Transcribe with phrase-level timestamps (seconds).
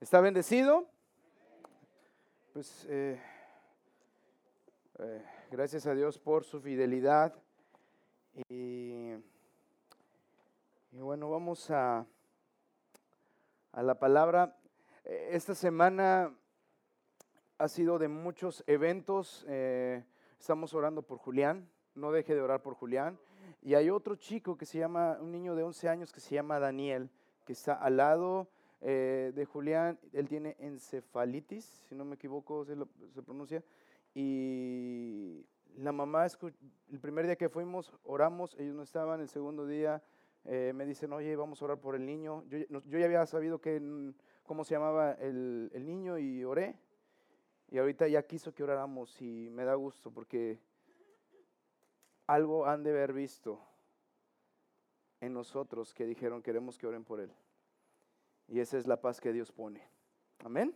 [0.00, 0.86] ¿Está bendecido?
[2.54, 3.20] Pues eh,
[4.98, 7.34] eh, gracias a Dios por su fidelidad.
[8.48, 9.12] Y,
[10.92, 12.06] bueno, vamos a,
[13.72, 14.56] a la palabra.
[15.04, 16.34] Eh, esta semana
[17.58, 19.44] ha sido de muchos eventos.
[20.38, 21.68] estamos orando por Julián.
[21.94, 23.18] No deje de orar por Julián.
[23.60, 26.58] Y hay otro chico que se llama, un niño de 11 años que se llama
[26.58, 27.10] Daniel,
[27.44, 28.48] que está al lado
[28.80, 32.76] eh, de Julián, él tiene encefalitis, si no me equivoco se,
[33.14, 33.62] se pronuncia,
[34.14, 36.26] y la mamá,
[36.90, 40.02] el primer día que fuimos, oramos, ellos no estaban, el segundo día
[40.44, 42.44] eh, me dicen, oye, vamos a orar por el niño.
[42.48, 44.12] Yo, yo ya había sabido que,
[44.42, 46.78] cómo se llamaba el, el, niño y oré.
[47.68, 50.58] Y ahorita ya quiso que oráramos y me da gusto porque
[52.26, 53.60] algo han de haber visto
[55.20, 57.32] en nosotros que dijeron queremos que oren por él.
[58.50, 59.80] Y esa es la paz que Dios pone.
[60.44, 60.74] Amén.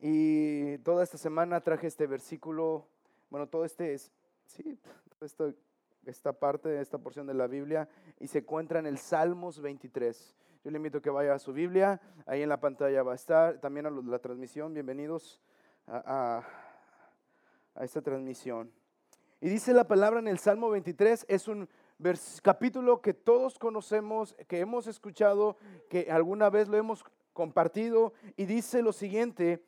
[0.00, 2.88] Y toda esta semana traje este versículo,
[3.28, 4.10] bueno, todo este es,
[4.46, 4.78] sí,
[6.06, 10.34] esta, parte, esta porción de la Biblia, y se encuentra en el Salmos 23.
[10.64, 13.16] Yo le invito a que vaya a su Biblia, ahí en la pantalla va a
[13.16, 15.42] estar, también a la transmisión, bienvenidos
[15.86, 16.42] a,
[17.74, 18.72] a esta transmisión.
[19.42, 21.68] Y dice la palabra en el Salmo 23, es un
[22.42, 25.56] capítulo que todos conocemos, que hemos escuchado,
[25.88, 29.64] que alguna vez lo hemos compartido, y dice lo siguiente,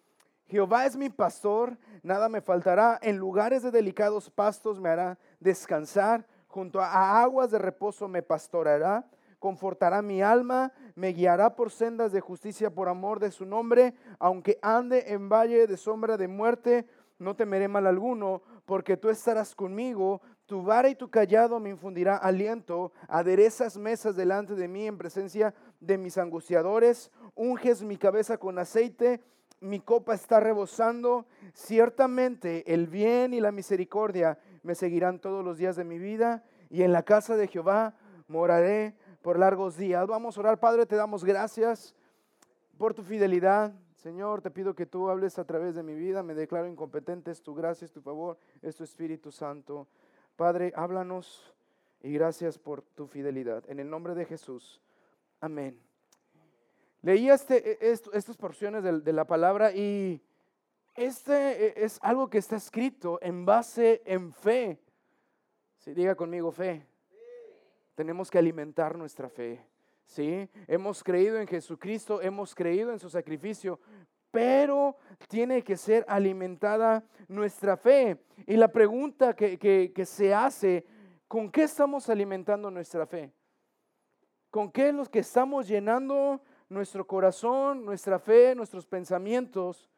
[0.47, 6.27] Jehová es mi pastor, nada me faltará, en lugares de delicados pastos me hará descansar,
[6.49, 12.21] junto a aguas de reposo me pastorará, confortará mi alma, me guiará por sendas de
[12.21, 16.87] justicia por amor de su nombre, aunque ande en valle de sombra de muerte,
[17.21, 20.21] no temeré mal alguno, porque tú estarás conmigo,
[20.51, 25.55] tu vara y tu callado me infundirá aliento, aderezas mesas delante de mí en presencia
[25.79, 29.21] de mis angustiadores, unges mi cabeza con aceite,
[29.61, 35.77] mi copa está rebosando, ciertamente el bien y la misericordia me seguirán todos los días
[35.77, 37.95] de mi vida y en la casa de Jehová
[38.27, 40.05] moraré por largos días.
[40.09, 41.95] Vamos a orar, Padre, te damos gracias
[42.77, 43.73] por tu fidelidad.
[43.95, 47.41] Señor, te pido que tú hables a través de mi vida, me declaro incompetente, es
[47.41, 49.87] tu gracia, es tu favor, es tu Espíritu Santo.
[50.41, 51.55] Padre, háblanos
[52.01, 53.63] y gracias por tu fidelidad.
[53.69, 54.81] En el nombre de Jesús.
[55.39, 55.79] Amén.
[57.03, 60.23] Leí este, e, estas porciones de, la palabra y
[60.95, 64.81] este e, es algo que está escrito en base en fe.
[65.77, 66.87] Si diga conmigo fe.
[67.95, 69.63] Tenemos que alimentar nuestra fe.
[70.07, 70.49] ¿sí?
[70.67, 73.79] Hemos creído en Jesucristo, hemos creído en su sacrificio,
[74.31, 74.97] pero
[75.29, 78.19] tiene que ser alimentada nuestra fe.
[78.47, 80.87] Y la pregunta que, se hace,
[81.29, 83.33] ¿con qué estamos alimentando nuestra fe?
[84.51, 89.89] ¿Con qué es lo que estamos llenando nuestro corazón, nuestra fe, nuestros pensamientos?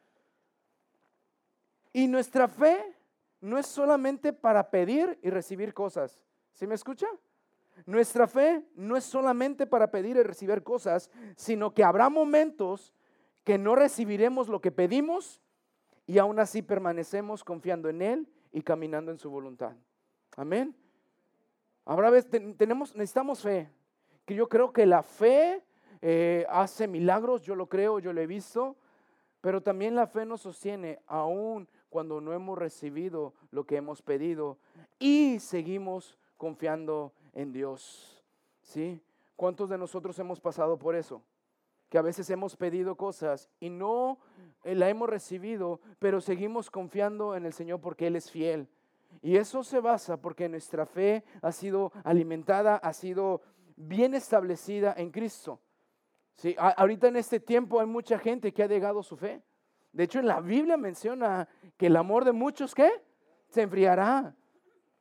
[1.93, 2.97] Y nuestra fe
[3.41, 6.25] no es solamente para pedir y recibir cosas.
[6.53, 7.07] ¿Sí me escucha?
[7.87, 12.95] Nuestra fe no es solamente para pedir y recibir cosas, sino que habrá momentos
[13.45, 15.41] que no recibiremos lo que pedimos
[16.07, 19.73] y aún así permanecemos confiando en Él y caminando en su voluntad.
[20.37, 20.75] Amén.
[21.85, 23.69] Habrá veces, tenemos, necesitamos fe,
[24.25, 25.63] que yo creo que la fe
[26.01, 28.77] eh, hace milagros, yo lo creo, yo lo he visto,
[29.41, 34.59] pero también la fe nos sostiene aún cuando no hemos recibido lo que hemos pedido
[34.99, 38.25] y seguimos confiando en Dios.
[38.63, 39.03] ¿Sí?
[39.35, 41.23] ¿Cuántos de nosotros hemos pasado por eso?
[41.93, 44.19] Que a veces hemos pedido cosas y no
[44.65, 48.67] eh, la hemos recibido, pero seguimos confiando en el Señor porque Él es fiel.
[49.21, 53.43] Y eso se basa porque nuestra fe ha sido alimentada, ha sido
[53.77, 55.61] bien establecida en Cristo.
[56.37, 56.57] ¿Sí?
[56.59, 59.43] ahorita en este tiempo hay mucha gente que ha negado su fe.
[59.93, 62.91] De hecho, en la Biblia menciona que el amor de muchos, ¿qué?
[63.49, 64.35] Se enfriará.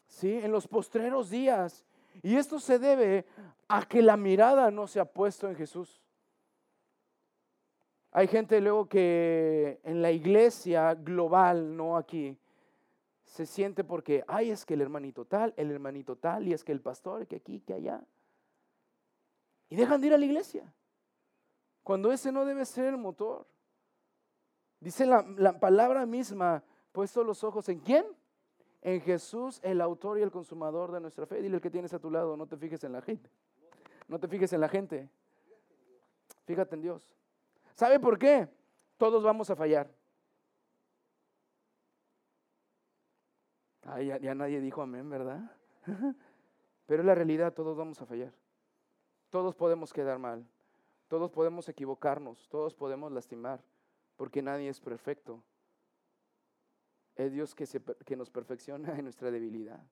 [0.07, 0.33] ¿Sí?
[0.43, 1.85] En los postreros días.
[2.21, 3.25] Y esto se debe
[3.69, 6.00] a que la mirada no se ha puesto en Jesús.
[8.11, 12.37] Hay gente luego que en la iglesia global, no aquí,
[13.23, 16.73] se siente porque, ay, es que el hermanito tal, el hermanito tal, y es que
[16.73, 18.03] el pastor, que aquí, que allá.
[19.69, 20.73] Y dejan de ir a la iglesia.
[21.83, 23.47] Cuando ese no debe ser el motor.
[24.81, 26.61] Dice la, la palabra misma,
[26.91, 28.05] puesto los ojos en quién?
[28.81, 31.41] En Jesús, el autor y el consumador de nuestra fe.
[31.41, 33.29] Dile el que tienes a tu lado, no te fijes en la gente.
[34.09, 35.09] No te fijes en la gente.
[36.45, 37.20] Fíjate en Dios.
[37.75, 38.47] ¿Sabe por qué?
[38.97, 39.89] Todos vamos a fallar.
[43.99, 45.51] Ya, nadie dijo amén, ¿verdad?
[46.85, 48.33] Pero es la realidad, todos vamos a fallar.
[49.29, 50.45] Todos podemos quedar mal.
[51.07, 53.61] Todos podemos equivocarnos, todos podemos lastimar,
[54.15, 55.43] porque nadie es perfecto.
[57.15, 59.83] Es Dios que nos perfecciona en nuestra debilidad.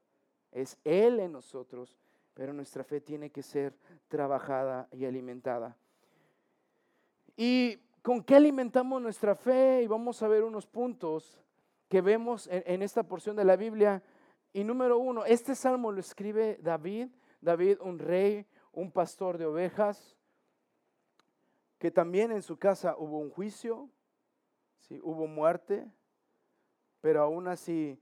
[0.52, 1.98] Es Él en nosotros,
[2.34, 3.78] pero nuestra fe tiene que ser
[4.08, 5.76] trabajada y alimentada.
[7.42, 9.84] ¿Y con qué alimentamos nuestra fe?
[9.84, 11.40] Y vamos a ver unos puntos
[11.88, 14.04] que vemos en, esta porción de la Biblia.
[14.52, 17.08] Y número uno, este salmo lo escribe David,
[17.40, 20.18] David un rey, un pastor de ovejas,
[21.78, 23.90] que también en su casa hubo un juicio,
[24.80, 25.00] ¿sí?
[25.02, 25.90] hubo muerte,
[27.00, 27.98] pero aún así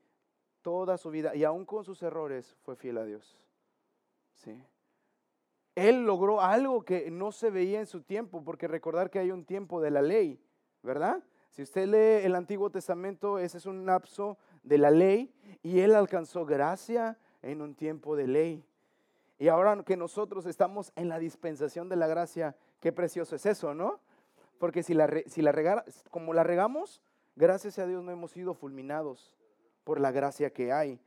[0.64, 3.38] toda su vida y aún con sus errores fue fiel a Dios.
[4.34, 4.60] ¿sí?
[5.78, 9.46] Él logró algo que no se veía en su tiempo, porque recordar que hay un
[9.46, 10.42] tiempo de la ley,
[10.82, 11.24] ¿verdad?
[11.52, 15.32] Si usted lee el Antiguo Testamento, ese es un lapso de la ley
[15.62, 18.66] y él alcanzó gracia en un tiempo de ley.
[19.38, 23.76] Y ahora que nosotros estamos en la dispensación de la gracia, qué precioso es eso,
[23.76, 24.00] ¿no?
[24.58, 25.44] Porque si la, si
[26.10, 27.04] como la regamos,
[27.36, 29.32] gracias a Dios no hemos sido fulminados
[29.84, 31.00] por la gracia que hay.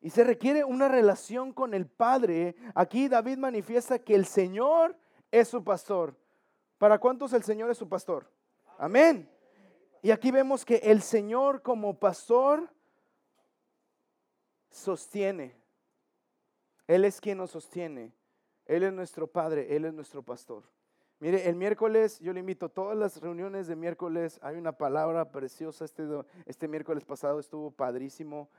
[0.00, 2.54] Y se requiere una relación con el Padre.
[2.74, 4.96] Aquí David manifiesta que el Señor
[5.30, 6.14] es su pastor.
[6.78, 8.30] ¿Para cuántos el Señor es su pastor?
[8.78, 9.28] Amén.
[10.02, 12.70] Y aquí vemos que el Señor como pastor
[14.70, 15.56] sostiene.
[16.86, 18.12] Él es quien nos sostiene.
[18.66, 20.64] Él es nuestro Padre, Él es nuestro pastor.
[21.18, 25.32] Mire, el miércoles, yo le invito a todas las reuniones de miércoles, hay una palabra
[25.32, 26.04] preciosa, este,
[26.44, 28.50] este miércoles pasado estuvo padrísimo,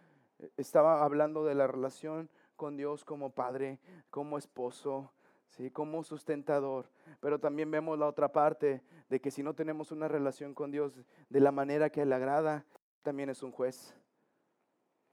[0.58, 3.80] estaba hablando de la relación con Dios como padre,
[4.10, 5.12] como esposo,
[5.48, 5.72] ¿sí?
[5.72, 6.90] como sustentador.
[7.20, 10.94] Pero también vemos la otra parte de que si no tenemos una relación con Dios
[11.30, 12.66] de la manera que le agrada,
[13.04, 13.96] también es un juez.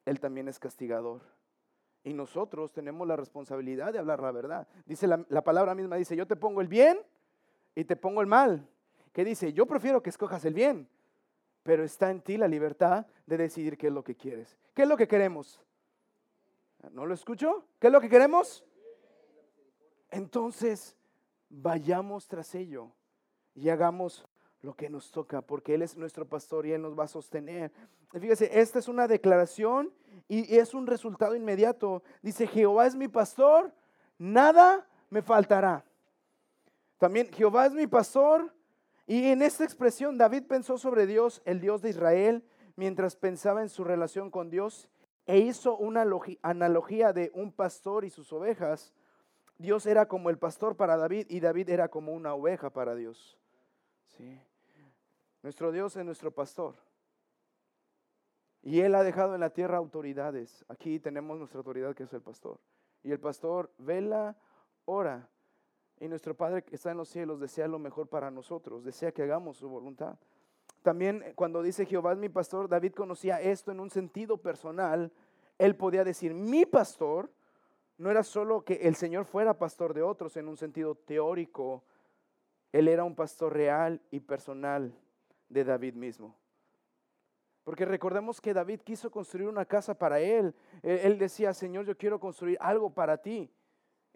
[0.05, 1.23] Él también es castigador.
[2.03, 4.69] Y nosotros tenemos la responsabilidad de hablar la verdad.
[4.85, 6.99] Dice la, la palabra misma, dice, yo te pongo el bien
[7.75, 8.69] y te pongo el mal.
[9.13, 9.53] ¿Qué dice?
[9.53, 10.89] Yo prefiero que escojas el bien,
[11.65, 14.57] pero está en ti la libertad de decidir qué es lo que quieres.
[14.75, 15.61] ¿Qué es lo que queremos?
[16.93, 17.65] ¿No lo escucho?
[17.81, 18.63] ¿Qué es lo que queremos?
[20.11, 20.95] Entonces,
[21.49, 22.93] vayamos tras ello
[23.55, 24.27] y hagamos
[24.61, 27.73] lo que nos toca, porque Él es nuestro pastor y Él nos va a sostener.
[28.13, 29.93] fíjese, esta es una declaración
[30.29, 32.03] y es un resultado inmediato.
[32.23, 33.73] Dice, Jehová es mi pastor,
[34.19, 35.85] nada me faltará.
[36.99, 38.54] También, Jehová es mi pastor.
[39.07, 42.45] Y en esta expresión, David pensó sobre Dios, el Dios de Israel,
[42.77, 44.89] mientras pensaba en su relación con Dios
[45.27, 46.05] e hizo una
[46.43, 48.93] analogía de un pastor y sus ovejas.
[49.59, 53.39] Dios era como el pastor para David y David era como una oveja para Dios.
[54.07, 54.41] ¿Sí?
[55.43, 56.75] Nuestro Dios es nuestro pastor.
[58.63, 60.65] Y Él ha dejado en la tierra autoridades.
[60.69, 62.59] Aquí tenemos nuestra autoridad que es el pastor.
[63.03, 64.37] Y el pastor vela,
[64.87, 65.29] ora.
[66.01, 69.23] Y nuestro Padre que está en los cielos desea lo mejor para nosotros, desea que
[69.23, 70.17] hagamos su voluntad.
[70.83, 75.13] También eh, cuando dice Jehová es mi pastor, David conocía esto en un sentido personal.
[75.59, 77.31] Él podía decir, mi pastor
[77.97, 81.85] no era solo que el Señor fuera pastor de otros en un sentido teórico,
[82.73, 84.93] Él era un pastor real y personal
[85.49, 86.37] de David mismo.
[87.63, 90.55] Porque recordemos que David quiso construir una casa para él.
[90.83, 93.51] Él decía, Señor, yo quiero construir algo para ti.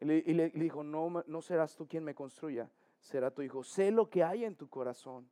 [0.00, 3.64] Y le, dijo, no, no serás tú quien me construya, será tu hijo.
[3.64, 5.28] Sé lo que hay en tu corazón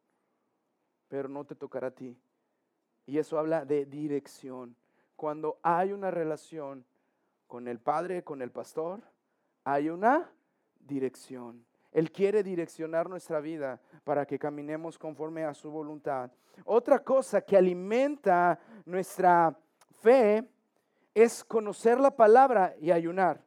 [1.08, 2.18] pero no te tocará a ti.
[3.06, 4.76] Y eso habla de dirección.
[5.14, 6.84] Cuando hay una relación
[7.46, 9.00] con el Padre, con el pastor,
[9.64, 10.30] hay una
[10.80, 11.64] dirección.
[11.92, 16.30] Él quiere direccionar nuestra vida para que caminemos conforme a su voluntad.
[16.64, 19.56] Otra cosa que alimenta nuestra
[20.00, 20.46] fe
[21.14, 23.42] es conocer la palabra y ayunar.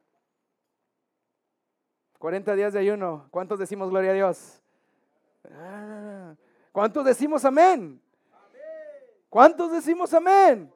[2.20, 3.26] 40 días de ayuno.
[3.30, 4.62] ¿Cuántos decimos gloria a Dios?
[5.52, 6.34] Ah,
[6.70, 7.98] ¿Cuántos decimos amén?
[9.30, 10.70] ¿Cuántos decimos amén?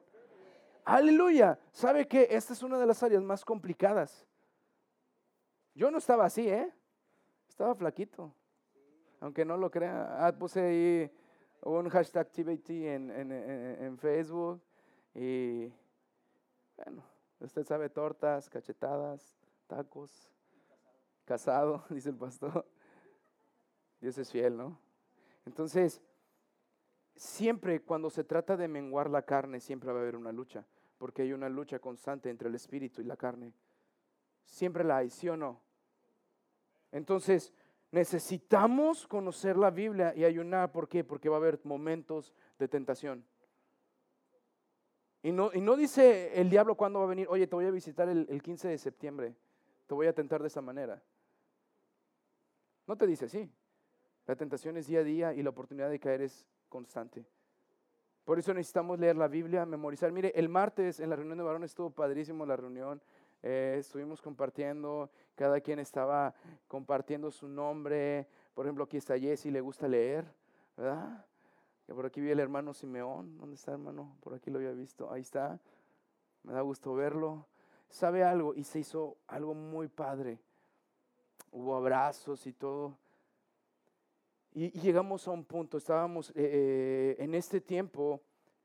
[0.83, 1.59] Aleluya.
[1.71, 4.25] ¿Sabe que esta es una de las áreas más complicadas?
[5.75, 6.73] Yo no estaba así, ¿eh?
[7.47, 8.33] Estaba flaquito.
[9.19, 10.25] Aunque no lo crea.
[10.25, 11.11] Ah, puse ahí
[11.61, 14.59] un hashtag activity en, en Facebook.
[15.13, 15.71] Y
[16.75, 17.03] bueno,
[17.39, 19.37] usted sabe, tortas, cachetadas,
[19.67, 20.34] tacos.
[21.25, 22.65] Casado, dice el pastor.
[23.99, 24.79] Dios es fiel, ¿no?
[25.45, 26.01] Entonces,
[27.15, 30.65] siempre cuando se trata de menguar la carne, siempre va a haber una lucha,
[30.97, 33.53] porque hay una lucha constante entre el espíritu y la carne.
[34.45, 35.59] Siempre la hay, ¿sí o no?
[36.91, 37.53] Entonces,
[37.91, 40.71] necesitamos conocer la Biblia y ayunar.
[40.71, 41.03] ¿Por qué?
[41.03, 43.25] Porque va a haber momentos de tentación.
[45.23, 47.71] Y no, y no dice el diablo cuándo va a venir, oye, te voy a
[47.71, 49.35] visitar el, el 15 de septiembre,
[49.87, 51.01] te voy a tentar de esa manera.
[52.87, 53.49] No te dice así.
[54.27, 57.25] La tentación es día a día y la oportunidad de caer es constante.
[58.23, 60.11] Por eso necesitamos leer la Biblia, memorizar.
[60.11, 63.01] Mire, el martes en la reunión de varones estuvo padrísimo la reunión.
[63.43, 66.33] Eh, estuvimos compartiendo, cada quien estaba
[66.67, 68.27] compartiendo su nombre.
[68.55, 70.25] Por ejemplo, aquí está Jesse, le gusta leer,
[70.75, 71.23] ¿verdad?
[71.87, 73.37] Por aquí vi el hermano Simeón.
[73.37, 74.17] ¿Dónde está, hermano?
[74.21, 75.11] Por aquí lo había visto.
[75.11, 75.59] Ahí está.
[76.41, 77.45] Me da gusto verlo.
[77.89, 78.55] ¿Sabe algo?
[78.55, 80.39] Y se hizo algo muy padre.
[81.55, 82.97] Hubo abrazos y todo.
[84.51, 88.21] Y, llegamos a un punto, estábamos eh, eh, en este tiempo,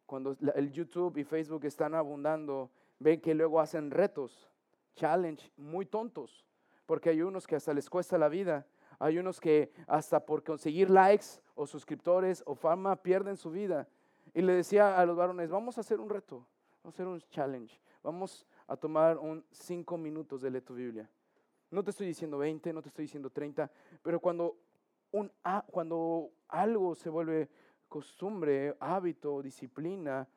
[0.06, 2.68] cuando el YouTube y Facebook están abundando,
[2.98, 4.50] ven que luego hacen retos,
[4.96, 6.44] challenge, muy tontos,
[6.84, 8.66] porque hay unos que hasta les cuesta la vida,
[8.98, 13.86] hay unos que hasta por conseguir likes o suscriptores o fama pierden su vida.
[14.34, 16.44] Y le decía a los varones, vamos a hacer un reto,
[16.82, 21.08] vamos a hacer un challenge, vamos a tomar un cinco minutos de leer tu Biblia.
[21.70, 23.70] No te estoy diciendo 20, no te estoy diciendo 30,
[24.02, 24.56] pero cuando
[25.12, 25.30] un,
[25.70, 27.48] cuando algo se vuelve
[27.88, 30.28] costumbre, hábito, disciplina,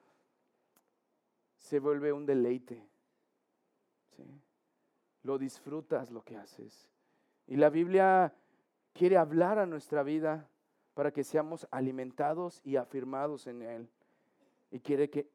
[1.58, 2.86] se vuelve un deleite.
[5.24, 6.90] Lo disfrutas lo que haces.
[7.48, 8.34] Y la Biblia
[8.94, 10.50] quiere hablar a nuestra vida
[10.94, 13.90] para que seamos alimentados y afirmados en Él.
[14.72, 15.30] Y quiere que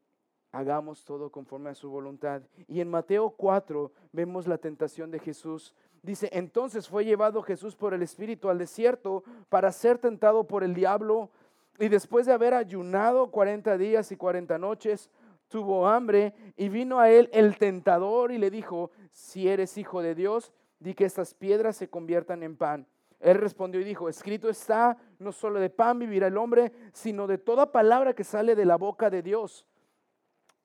[0.52, 2.42] hagamos todo conforme a su voluntad.
[2.66, 7.94] Y en Mateo 4 vemos la tentación de Jesús Dice, entonces fue llevado Jesús por
[7.94, 11.30] el Espíritu al desierto para ser tentado por el diablo.
[11.78, 15.10] Y después de haber ayunado 40 días y 40 noches,
[15.48, 20.14] tuvo hambre y vino a él el tentador y le dijo, si eres hijo de
[20.14, 22.86] Dios, di que estas piedras se conviertan en pan.
[23.20, 27.38] Él respondió y dijo, escrito está, no solo de pan vivirá el hombre, sino de
[27.38, 29.66] toda palabra que sale de la boca de Dios.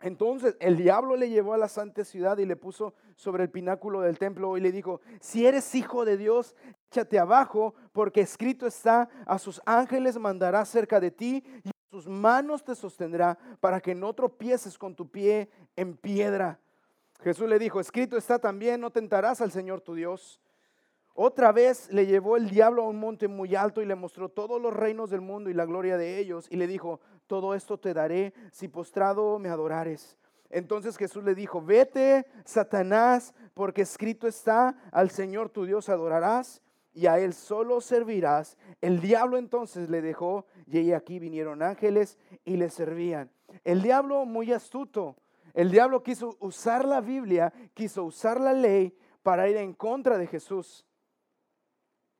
[0.03, 4.01] Entonces el diablo le llevó a la santa ciudad y le puso sobre el pináculo
[4.01, 6.57] del templo y le dijo, si eres hijo de Dios,
[6.91, 12.65] échate abajo, porque escrito está, a sus ángeles mandará cerca de ti y sus manos
[12.65, 16.59] te sostendrá para que no tropieces con tu pie en piedra.
[17.21, 20.41] Jesús le dijo, escrito está también, no tentarás al Señor tu Dios.
[21.15, 24.59] Otra vez le llevó el diablo a un monte muy alto y le mostró todos
[24.59, 27.93] los reinos del mundo y la gloria de ellos y le dijo, todo esto te
[27.93, 30.17] daré si postrado me adorares.
[30.49, 37.05] Entonces Jesús le dijo, vete, Satanás, porque escrito está, al Señor tu Dios adorarás y
[37.05, 38.57] a Él solo servirás.
[38.81, 43.31] El diablo entonces le dejó y aquí vinieron ángeles y le servían.
[43.63, 45.15] El diablo muy astuto,
[45.53, 50.25] el diablo quiso usar la Biblia, quiso usar la ley para ir en contra de
[50.25, 50.85] Jesús.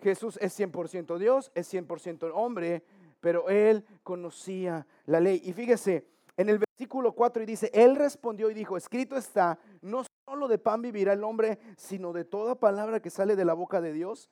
[0.04, 2.84] Jesús es 100% Dios, es 100% hombre,
[3.20, 5.42] pero él conocía la ley.
[5.46, 6.06] Y fíjese,
[6.36, 10.58] en el versículo 4 y dice, él respondió y dijo, escrito está, no solo de
[10.58, 14.30] pan vivirá el hombre, sino de toda palabra que sale de la boca de Dios.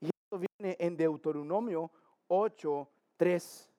[0.00, 1.90] Y esto viene en Deuteronomio
[2.28, 3.70] 8, 3.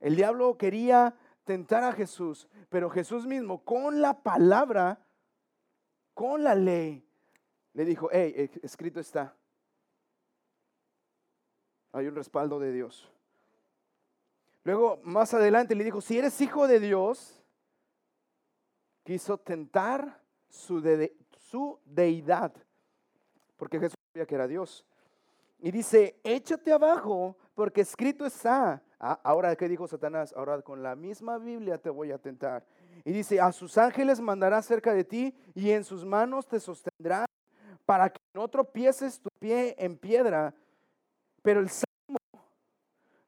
[0.00, 5.00] El diablo quería tentar a Jesús, pero Jesús mismo con la palabra,
[6.12, 7.04] con la ley,
[7.72, 9.34] le dijo, hey, escrito está.
[11.92, 13.10] Hay un respaldo de Dios.
[14.64, 17.42] Luego, más adelante le dijo, si eres hijo de Dios,
[19.04, 20.82] quiso tentar su,
[21.86, 22.52] deidad,
[23.56, 24.84] porque Jesús sabía que era Dios.
[25.60, 28.82] Y dice, échate abajo, porque escrito está.
[29.00, 30.34] Ah, ahora, ¿qué dijo Satanás?
[30.36, 32.66] Ahora con la misma Biblia te voy a tentar.
[33.04, 37.26] Y dice, a sus ángeles mandará cerca de ti y en sus manos te sostendrán
[37.86, 40.54] para que no tropieces tu pie en piedra.
[41.48, 41.70] Pero el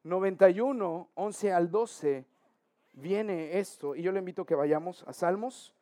[0.03, 2.23] 91, 11 al 12,
[2.93, 5.73] viene esto, y yo le invito a que vayamos a Salmos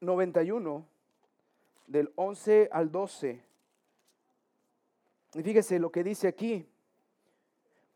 [0.00, 0.84] 91,
[1.86, 3.44] del 11 al 12.
[5.34, 6.68] Y fíjese lo que dice aquí.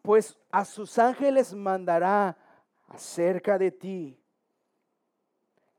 [0.03, 2.37] Pues a sus ángeles mandará
[2.87, 4.17] acerca de ti,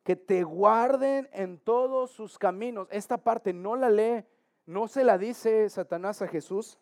[0.03, 2.89] que te guarden en todos sus caminos.
[2.91, 4.25] Esta parte no la lee,
[4.65, 6.77] no se la dice Satanás a Jesús,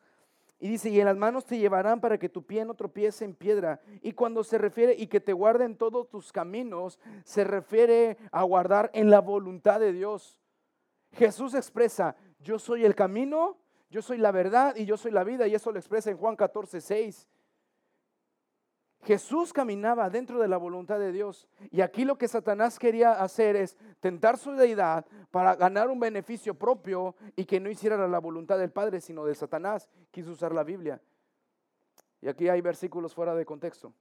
[0.63, 3.33] y dice, y en las manos te llevarán para que tu pie no tropiece en
[3.33, 3.81] piedra.
[4.03, 8.91] Y cuando se refiere y que te guarden todos tus caminos, se refiere a guardar
[8.93, 10.39] en la voluntad de Dios.
[11.13, 13.57] Jesús expresa, yo soy el camino,
[13.89, 15.47] yo soy la verdad y yo soy la vida.
[15.47, 17.27] Y eso lo expresa en Juan 14, 6.
[19.03, 21.47] Jesús caminaba dentro de la voluntad de Dios.
[21.71, 26.53] Y aquí lo que Satanás quería hacer es tentar su deidad para ganar un beneficio
[26.53, 29.89] propio y que no hiciera la voluntad del Padre, sino de Satanás.
[30.11, 31.01] Quiso usar la Biblia.
[32.21, 33.93] Y aquí hay versículos fuera de contexto.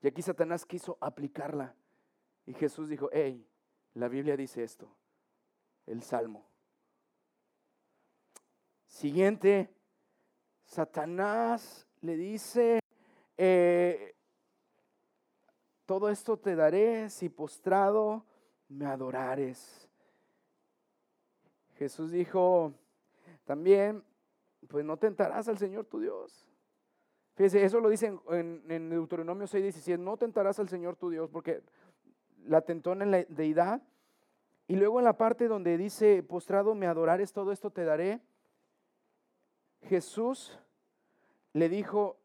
[0.00, 1.74] Y aquí Satanás quiso aplicarla.
[2.46, 3.44] Y Jesús dijo, hey,
[3.94, 4.94] la Biblia dice esto.
[5.86, 6.46] El Salmo.
[8.86, 9.74] Siguiente
[10.64, 12.80] Satanás le dice,
[13.38, 14.14] eh,
[15.86, 18.26] todo esto te daré si postrado
[18.68, 19.88] me adorares.
[21.76, 22.74] Jesús dijo
[23.44, 24.04] también,
[24.68, 26.46] pues no tentarás al Señor tu Dios.
[27.36, 31.62] Fíjese, eso lo dice en, en Deuteronomio 6:17, no tentarás al Señor tu Dios, porque
[32.44, 33.82] la tentó en la deidad.
[34.68, 38.20] Y luego en la parte donde dice, postrado me adorares, todo esto te daré,
[39.82, 40.58] Jesús
[41.54, 42.18] le dijo,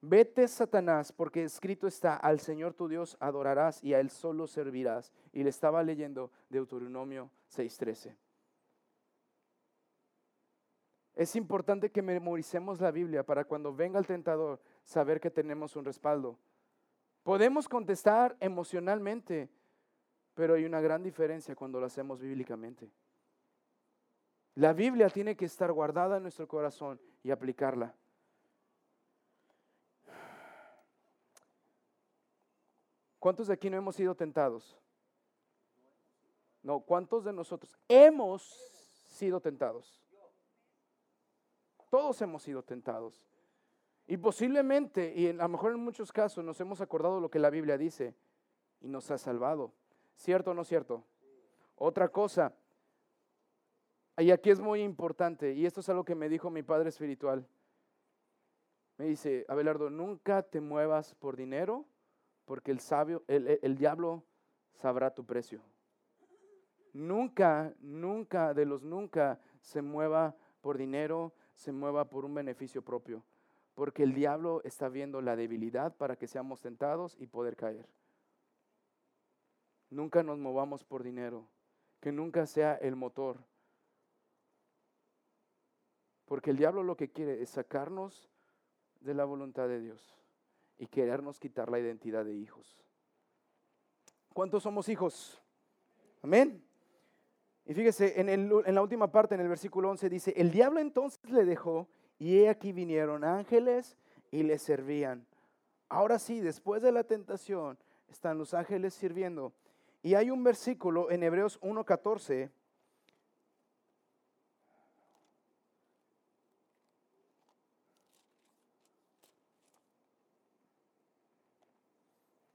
[0.00, 5.12] vete Satanás, porque escrito está, al Señor tu Dios adorarás y a Él solo servirás.
[5.32, 8.14] Y le estaba leyendo Deuteronomio 6:13.
[11.14, 15.84] Es importante que memoricemos la Biblia para cuando venga el tentador saber que tenemos un
[15.84, 16.38] respaldo.
[17.22, 19.48] Podemos contestar emocionalmente,
[20.34, 22.90] pero hay una gran diferencia cuando lo hacemos bíblicamente.
[24.56, 27.94] La Biblia tiene que estar guardada en nuestro corazón y aplicarla.
[33.26, 34.78] ¿Cuántos de aquí no hemos sido tentados?
[36.62, 38.44] No, ¿cuántos de nosotros hemos
[39.08, 40.00] sido tentados?
[41.90, 43.20] Todos hemos sido tentados.
[44.06, 47.50] Y posiblemente, y a lo mejor en muchos casos, nos hemos acordado lo que la
[47.50, 48.14] Biblia dice
[48.80, 49.72] y nos ha salvado.
[50.14, 51.02] ¿Cierto o no cierto?
[51.74, 52.54] Otra cosa,
[54.18, 57.44] y aquí es muy importante, y esto es algo que me dijo mi padre espiritual.
[58.98, 61.86] Me dice, Abelardo, nunca te muevas por dinero,
[62.46, 64.24] porque el sabio, el, el diablo
[64.72, 65.60] sabrá tu precio.
[66.94, 73.22] Nunca, nunca, de los nunca se mueva por dinero, se mueva por un beneficio propio,
[73.74, 77.86] porque el diablo está viendo la debilidad para que seamos tentados y poder caer.
[79.90, 81.46] Nunca nos movamos por dinero,
[82.00, 83.38] que nunca sea el motor.
[86.24, 88.28] Porque el diablo lo que quiere es sacarnos
[89.00, 90.25] de la voluntad de Dios
[90.78, 92.82] y querernos quitar la identidad de hijos.
[94.32, 95.42] ¿Cuántos somos hijos?
[96.22, 96.62] Amén.
[97.64, 101.44] Y fíjese, en, la última parte, en el versículo 11, dice, el diablo entonces le
[101.44, 103.96] dejó y he aquí vinieron ángeles
[104.30, 105.26] y le servían.
[105.88, 109.52] Ahora sí, después de la tentación, están los ángeles sirviendo.
[110.02, 112.50] Y hay un versículo en Hebreos 1.14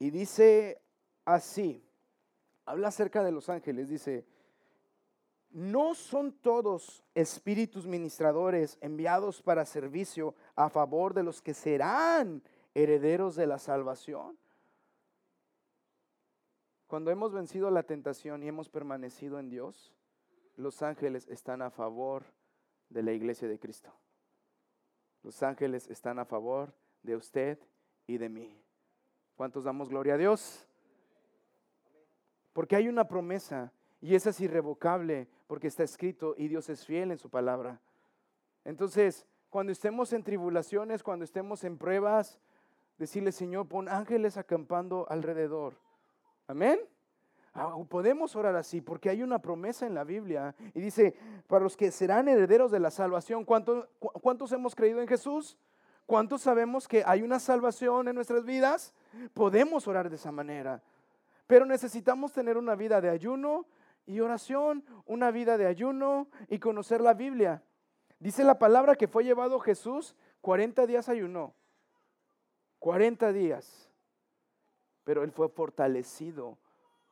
[0.02, 0.82] Y dice
[1.24, 1.80] así,
[2.64, 4.26] habla acerca de los ángeles, dice,
[5.50, 12.42] no son todos espíritus ministradores enviados para servicio a favor de los que serán
[12.74, 14.36] herederos de la salvación.
[16.88, 19.94] Cuando hemos vencido la tentación y hemos permanecido en Dios,
[20.56, 22.24] los ángeles están a favor
[22.88, 23.94] de la iglesia de Cristo.
[25.22, 27.60] Los ángeles están a favor de usted
[28.08, 28.62] y de mí.
[29.42, 30.68] ¿Cuántos damos gloria a Dios?
[32.52, 37.10] Porque hay una promesa y esa es irrevocable porque está escrito y Dios es fiel
[37.10, 37.80] en su palabra.
[38.64, 42.38] Entonces, cuando estemos en tribulaciones, cuando estemos en pruebas,
[42.98, 45.74] decirle, Señor, pon ángeles acampando alrededor.
[46.46, 46.78] Amén.
[47.52, 51.16] Ah, podemos orar así porque hay una promesa en la Biblia y dice,
[51.48, 55.58] para los que serán herederos de la salvación, ¿cuántos, ¿cuántos hemos creído en Jesús?
[56.06, 58.92] ¿Cuántos sabemos que hay una salvación en nuestras vidas?
[59.34, 60.82] Podemos orar de esa manera,
[61.46, 63.66] pero necesitamos tener una vida de ayuno
[64.06, 67.62] y oración, una vida de ayuno y conocer la Biblia.
[68.18, 71.54] Dice la palabra que fue llevado Jesús 40 días ayunó,
[72.80, 73.88] 40 días.
[75.04, 76.58] Pero él fue fortalecido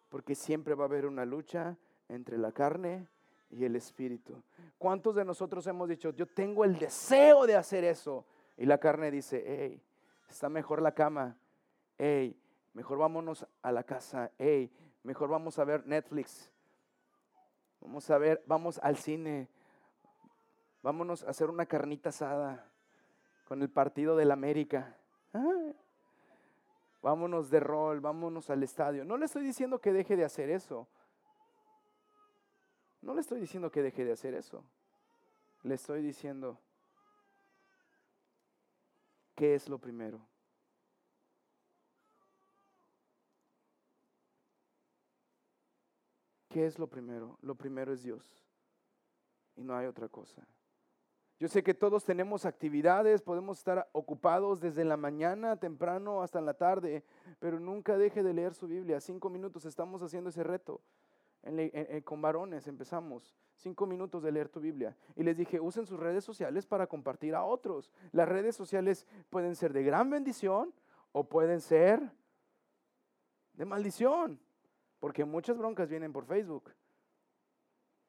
[0.09, 1.77] porque siempre va a haber una lucha
[2.09, 3.09] entre la carne
[3.51, 4.43] y el espíritu.
[4.79, 8.25] ¿Cuántos de nosotros hemos dicho, yo tengo el deseo de hacer eso?
[8.57, 9.83] Y la carne dice, hey,
[10.29, 11.37] está mejor la cama,
[11.99, 12.39] hey,
[12.75, 14.71] mejor vámonos a la casa, hey,
[15.03, 16.53] mejor vamos a ver Netflix,
[17.81, 19.49] vamos a ver, vamos al cine,
[20.83, 22.67] vámonos a hacer una carnita asada
[23.47, 24.97] con el partido del América.
[27.03, 29.05] Vámonos de rol, vámonos al estadio.
[29.05, 30.87] No le estoy diciendo que deje de hacer eso.
[33.01, 34.63] No le estoy diciendo que deje de hacer eso.
[35.63, 36.61] Le estoy diciendo,
[39.41, 40.21] ¿qué es lo primero?
[46.51, 47.39] ¿Qué es lo primero?
[47.41, 48.45] Lo primero es Dios.
[49.57, 50.47] Y no hay otra cosa.
[51.39, 56.53] Yo sé que todos tenemos actividades, podemos estar ocupados desde la mañana temprano hasta la
[56.53, 57.03] tarde,
[57.39, 59.01] pero nunca deje de leer su Biblia.
[59.01, 60.83] Cinco minutos estamos haciendo ese reto.
[62.05, 63.35] Con varones empezamos.
[63.57, 64.97] Cinco minutos de leer tu Biblia.
[65.17, 67.93] Y les dije, usen sus redes sociales para compartir a otros.
[68.13, 70.73] Las redes sociales pueden ser de gran bendición
[71.13, 72.11] o pueden ser
[73.55, 74.41] de maldición.
[74.99, 76.73] Porque muchas broncas vienen por Facebook.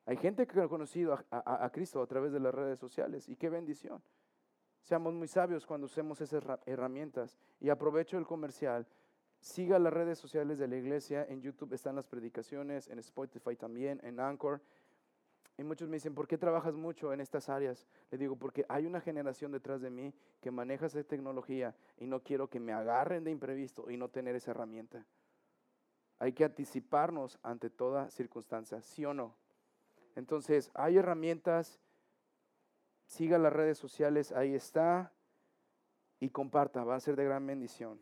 [0.05, 3.49] Hay gente que ha conocido a, Cristo a través de las redes sociales y qué
[3.49, 4.01] bendición.
[4.81, 7.37] Seamos muy sabios cuando usemos esas herramientas.
[7.59, 8.87] Y aprovecho el comercial.
[9.41, 11.25] Siga las redes sociales de la iglesia.
[11.27, 14.61] En YouTube están las predicaciones, en Spotify también, en Anchor.
[15.57, 17.87] Y muchos me dicen, ¿por qué trabajas mucho en estas áreas?
[18.11, 22.21] Le digo, porque hay una generación detrás de mí que maneja esa tecnología y no
[22.21, 25.05] quiero que me agarren de imprevisto y no tener esa herramienta.
[26.19, 29.35] Hay que anticiparnos ante toda circunstancia, ¿sí o no?
[30.15, 31.79] Entonces, hay herramientas,
[33.07, 35.11] siga las redes sociales, ahí está,
[36.19, 37.99] y comparta, va a ser de gran bendición.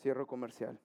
[0.00, 0.78] Cierro comercial.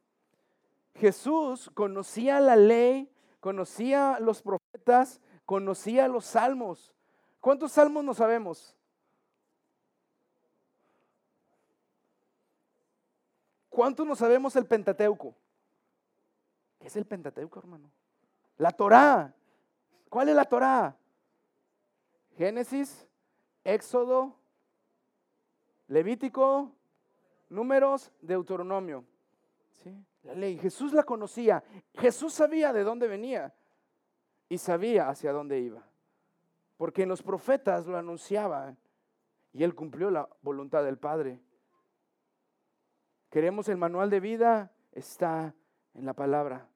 [0.95, 6.93] Jesús conocía la ley, conocía los profetas, conocía los salmos.
[7.39, 8.75] ¿Cuántos salmos no sabemos?
[13.69, 15.35] ¿Cuántos no sabemos el Pentateuco?
[16.79, 17.91] ¿Qué es el Pentateuco, hermano?
[18.57, 19.33] La Torá.
[20.09, 20.97] ¿Cuál es la Torá?
[22.37, 23.07] Génesis,
[23.63, 24.35] Éxodo,
[25.87, 26.71] Levítico,
[27.49, 29.05] Números, Deuteronomio.
[29.83, 30.05] ¿Sí?
[30.23, 30.57] La ley.
[30.57, 31.63] Jesús la conocía.
[31.95, 33.53] Jesús sabía de dónde venía
[34.49, 35.83] y sabía hacia dónde iba.
[36.77, 38.77] Porque los profetas lo anunciaban
[39.53, 41.41] y él cumplió la voluntad del Padre.
[43.29, 45.55] Queremos el manual de vida, está
[45.93, 46.67] en la palabra.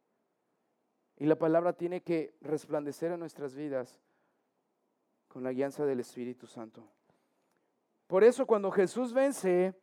[1.17, 4.01] Y la palabra tiene que resplandecer en nuestras vidas
[5.27, 6.87] con la guianza del Espíritu Santo.
[8.07, 9.73] Por eso cuando Jesús vence,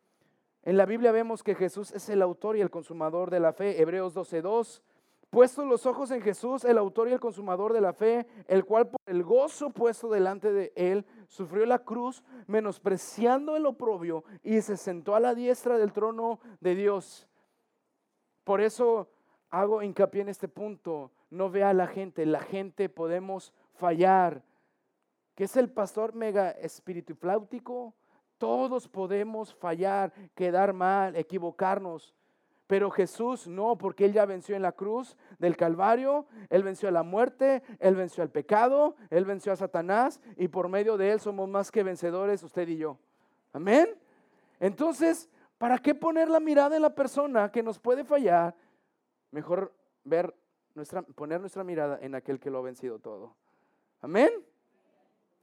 [0.68, 3.80] en la Biblia vemos que Jesús es el autor y el consumador de la fe.
[3.80, 4.82] Hebreos 12.2
[5.30, 8.90] Puestos los ojos en Jesús, el autor y el consumador de la fe, el cual
[8.90, 14.76] por el gozo puesto delante de él sufrió la cruz, menospreciando el oprobio y se
[14.76, 17.26] sentó a la diestra del trono de Dios.
[18.44, 19.08] Por eso
[19.48, 21.12] hago hincapié en este punto.
[21.30, 24.42] No vea a la gente, la gente podemos fallar.
[25.34, 27.94] ¿Qué es el pastor mega espíritu flautico?
[28.38, 32.14] Todos podemos fallar, quedar mal, equivocarnos.
[32.68, 36.92] Pero Jesús no, porque Él ya venció en la cruz del Calvario, Él venció a
[36.92, 41.20] la muerte, Él venció al pecado, Él venció a Satanás y por medio de Él
[41.20, 42.98] somos más que vencedores usted y yo.
[43.54, 43.88] Amén.
[44.60, 48.54] Entonces, ¿para qué poner la mirada en la persona que nos puede fallar?
[49.30, 49.72] Mejor
[50.04, 50.34] ver
[50.74, 53.34] nuestra, poner nuestra mirada en aquel que lo ha vencido todo.
[54.02, 54.30] Amén.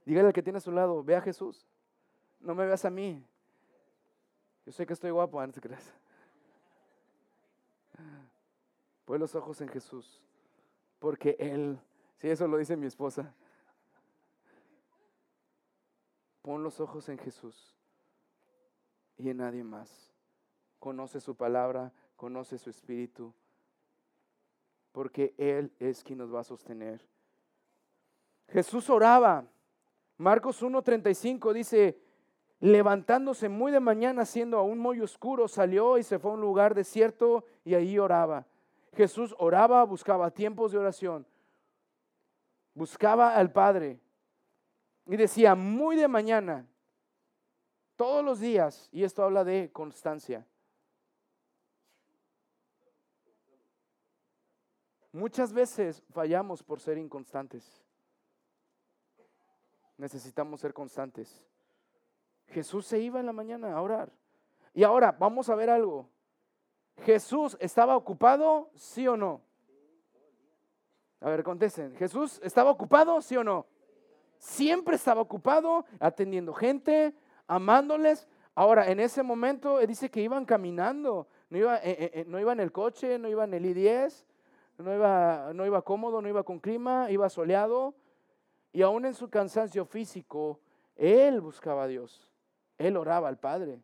[0.04, 1.66] Dígale al que tiene a su lado, ve a Jesús.
[2.40, 3.24] No me veas a mí.
[4.64, 5.92] Yo sé que estoy guapo, antes crees.
[9.04, 10.20] Pon los ojos en Jesús,
[10.98, 11.78] porque Él,
[12.16, 13.32] si eso lo dice mi esposa,
[16.42, 17.76] pon los ojos en Jesús
[19.16, 20.12] y en nadie más.
[20.80, 23.32] Conoce su palabra, conoce su espíritu,
[24.90, 27.06] porque Él es quien nos va a sostener.
[28.48, 29.46] Jesús oraba.
[30.18, 32.05] Marcos 1.35 dice,
[32.66, 36.74] levantándose muy de mañana, siendo aún muy oscuro, salió y se fue a un lugar
[36.74, 38.44] desierto y allí oraba.
[38.92, 41.24] Jesús oraba, buscaba tiempos de oración,
[42.74, 44.00] buscaba al Padre
[45.06, 46.66] y decía, muy de mañana,
[47.94, 50.44] todos los días, y esto habla de constancia.
[55.12, 57.80] Muchas veces fallamos por ser inconstantes.
[59.96, 61.46] Necesitamos ser constantes.
[62.48, 64.10] Jesús se iba en la mañana a orar.
[64.74, 66.08] Y ahora vamos a ver algo.
[67.02, 69.40] ¿Jesús estaba ocupado, sí o no?
[71.20, 71.94] A ver, contesten.
[71.96, 73.66] ¿Jesús estaba ocupado, sí o no?
[74.38, 77.14] Siempre estaba ocupado, atendiendo gente,
[77.46, 78.28] amándoles.
[78.54, 82.52] Ahora, en ese momento eh, dice que iban caminando, no iba, eh, eh, no iba
[82.52, 84.24] en el coche, no iba en el I-10,
[84.78, 87.94] no iba, no iba cómodo, no iba con clima, iba soleado.
[88.72, 90.60] Y aún en su cansancio físico,
[90.96, 92.30] él buscaba a Dios.
[92.78, 93.80] Él oraba al Padre.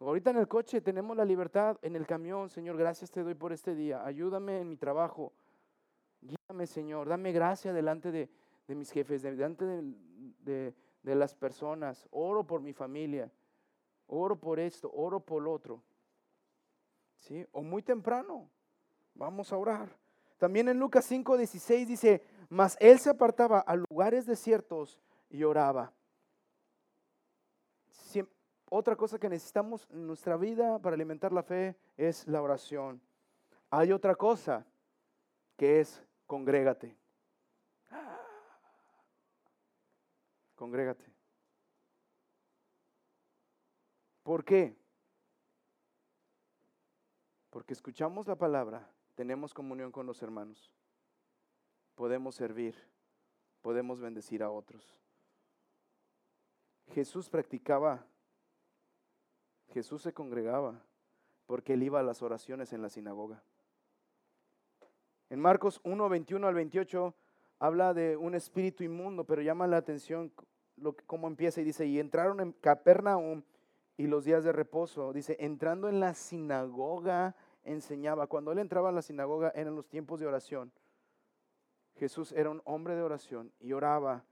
[0.00, 3.52] Ahorita en el coche tenemos la libertad, en el camión, Señor, gracias te doy por
[3.52, 4.04] este día.
[4.04, 5.32] Ayúdame en mi trabajo.
[6.20, 7.08] Guíame, Señor.
[7.08, 8.28] Dame gracia delante de,
[8.68, 12.06] mis jefes, delante de, de, las personas.
[12.12, 13.32] Oro por mi familia.
[14.06, 15.82] Oro por esto, oro por lo otro.
[17.16, 17.44] ¿Sí?
[17.50, 18.48] O muy temprano.
[19.14, 19.88] Vamos a orar.
[20.38, 25.92] También en Lucas 5, 16 dice, mas él se apartaba a lugares desiertos y oraba
[28.70, 33.00] otra cosa que necesitamos en nuestra vida para alimentar la fe es la oración.
[33.70, 34.66] Hay otra cosa,
[35.56, 36.96] que es congrégate.
[40.54, 41.04] Congrégate.
[44.22, 44.76] ¿Por qué?
[47.48, 50.70] Porque escuchamos la palabra, tenemos comunión con los hermanos,
[51.94, 52.74] podemos servir,
[53.62, 55.00] podemos bendecir a otros.
[56.94, 58.04] Jesús practicaba,
[59.72, 60.82] Jesús se congregaba
[61.46, 63.42] porque él iba a las oraciones en la sinagoga.
[65.30, 67.14] En Marcos 1, 21 al 28
[67.58, 70.32] habla de un espíritu inmundo, pero llama la atención
[70.76, 73.42] lo, cómo empieza y dice, y entraron en Capernaum
[73.96, 78.26] y los días de reposo, dice, entrando en la sinagoga enseñaba.
[78.26, 80.72] Cuando él entraba en la sinagoga eran los tiempos de oración.
[81.96, 84.24] Jesús era un hombre de oración y oraba.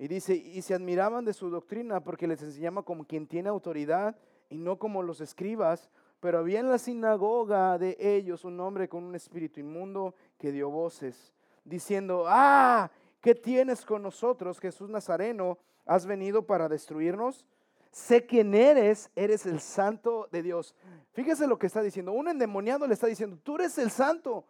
[0.00, 4.16] Y dice, y se admiraban de su doctrina porque les enseñaba como quien tiene autoridad
[4.48, 5.90] y no como los escribas.
[6.20, 10.70] Pero había en la sinagoga de ellos un hombre con un espíritu inmundo que dio
[10.70, 11.34] voces,
[11.64, 15.58] diciendo, ah, ¿qué tienes con nosotros, Jesús Nazareno?
[15.84, 17.44] ¿Has venido para destruirnos?
[17.90, 20.74] Sé quién eres, eres el santo de Dios.
[21.12, 22.12] Fíjese lo que está diciendo.
[22.12, 24.46] Un endemoniado le está diciendo, tú eres el santo.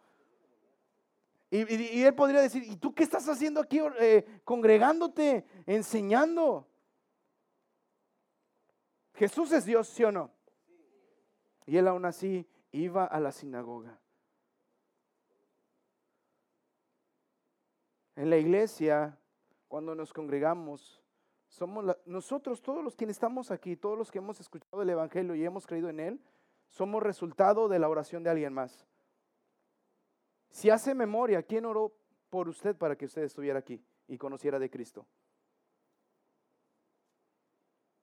[1.53, 6.65] Y, él podría decir, ¿y tú qué estás haciendo aquí eh, congregándote, enseñando?
[9.15, 10.31] Jesús es Dios, ¿sí o no?
[11.65, 13.99] Y él aún así iba a la sinagoga.
[18.15, 19.19] En la iglesia,
[19.67, 21.03] cuando nos congregamos,
[21.49, 25.43] somos nosotros, todos los quienes estamos aquí, todos los que hemos escuchado el Evangelio y
[25.43, 26.21] hemos creído en él,
[26.69, 28.87] somos resultado de la oración de alguien más.
[30.51, 31.91] Si hace memoria, ¿quién oró
[32.29, 35.05] por usted para que usted estuviera aquí y conociera de Cristo?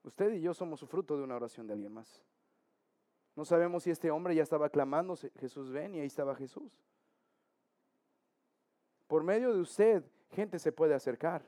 [0.02, 2.24] Usted y yo somos fruto de una oración de alguien más.
[3.36, 6.72] No sabemos si este hombre ya estaba clamando, Jesús ven y ahí estaba Jesús.
[9.06, 11.44] Por medio de usted, gente se puede acercar.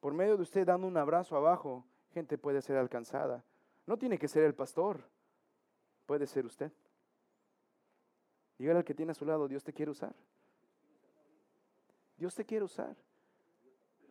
[0.00, 3.44] Por medio de usted dando un abrazo abajo, gente puede ser alcanzada.
[3.86, 5.02] No tiene que ser el pastor,
[6.06, 6.72] puede ser usted.
[8.58, 10.14] Dígale al que tiene a su lado, Dios te quiere usar.
[12.16, 12.96] Dios te quiere usar.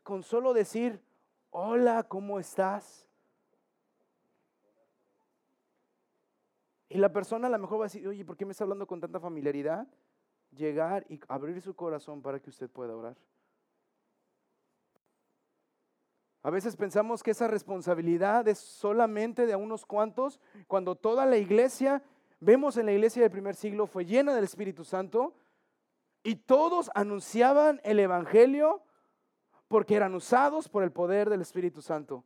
[0.04, 1.02] Con solo decir,
[1.52, 3.08] hola, ¿cómo estás?
[6.90, 8.88] Y la persona a lo mejor va a decir, oye, ¿por qué me está hablando
[8.88, 9.86] con tanta familiaridad?
[10.52, 13.18] Llegar y abrir su corazón para que usted pueda orar.
[16.44, 22.02] A veces pensamos que esa responsabilidad es solamente de unos cuantos, cuando toda la iglesia,
[22.40, 25.34] vemos en la iglesia del primer siglo, fue llena del Espíritu Santo
[26.24, 28.84] y todos anunciaban el Evangelio
[29.68, 32.24] porque eran usados por el poder del Espíritu Santo.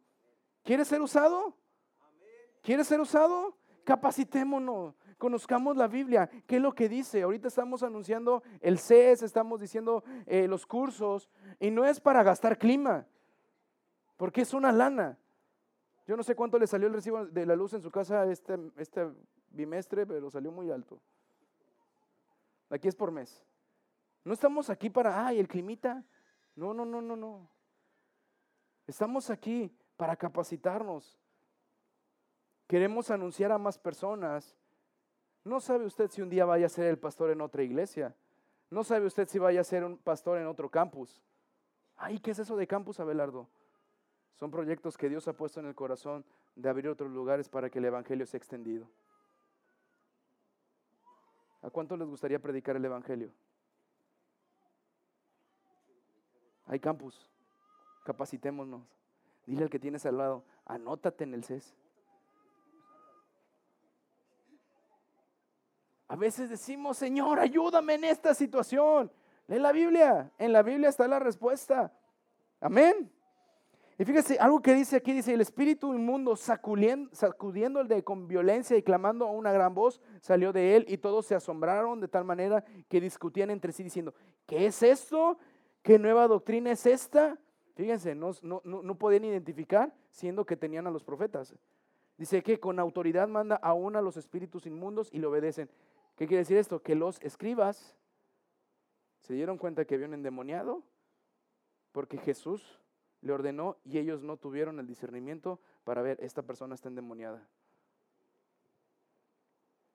[0.64, 1.56] ¿Quieres ser usado?
[2.62, 3.58] ¿Quieres ser usado?
[3.84, 7.24] Capacitémonos, conozcamos la Biblia, qué es lo que dice.
[7.24, 12.60] Ahorita estamos anunciando el CES, estamos diciendo eh, los cursos, y no es para gastar
[12.60, 13.08] clima,
[14.18, 15.18] porque es una lana.
[16.06, 18.58] Yo no sé cuánto le salió el recibo de la luz en su casa este,
[18.78, 19.10] este
[19.52, 21.00] bimestre, pero salió muy alto.
[22.70, 23.44] Aquí es por mes.
[24.24, 26.04] No estamos aquí para, ay, el climita.
[26.56, 27.50] No, no, no, no, no.
[28.88, 31.18] Estamos aquí para capacitarnos.
[32.68, 34.56] Queremos anunciar a más personas.
[35.44, 38.16] No sabe usted si un día vaya a ser el pastor en otra iglesia.
[38.70, 41.22] No sabe usted si vaya a ser un pastor en otro campus.
[41.98, 43.48] Ay, ¿qué es eso de campus, Abelardo?
[44.36, 47.80] Son proyectos que Dios ha puesto en el corazón de abrir otros lugares para que
[47.80, 48.88] el Evangelio sea extendido.
[51.62, 53.32] ¿A cuánto les gustaría predicar el Evangelio?
[56.66, 57.30] Hay campus.
[58.04, 58.82] Capacitémonos.
[59.46, 61.76] Dile al que tienes al lado, anótate en el CES.
[66.08, 69.12] A veces decimos, Señor, ayúdame en esta situación.
[69.48, 70.32] Lee la Biblia.
[70.38, 71.94] En la Biblia está la respuesta.
[72.60, 73.12] Amén.
[74.02, 78.82] Y fíjese, algo que dice aquí, dice, el espíritu inmundo sacudiendo, sacudiéndole con violencia y
[78.82, 82.66] clamando a una gran voz, salió de él y todos se asombraron de tal manera
[82.90, 84.16] que discutían entre sí diciendo,
[84.48, 85.38] ¿qué es esto?
[85.84, 87.38] ¿Qué nueva doctrina es esta?
[87.76, 91.54] Fíjense, no, no, no podían identificar siendo que tenían a los profetas.
[92.18, 95.70] Dice que con autoridad manda aún a los espíritus inmundos y le obedecen.
[96.16, 96.82] ¿Qué quiere decir esto?
[96.82, 97.96] Que los escribas
[99.20, 100.82] se dieron cuenta que habían endemoniado
[101.92, 102.81] porque Jesús
[103.22, 107.48] le ordenó y ellos no tuvieron el discernimiento para ver, esta persona está endemoniada.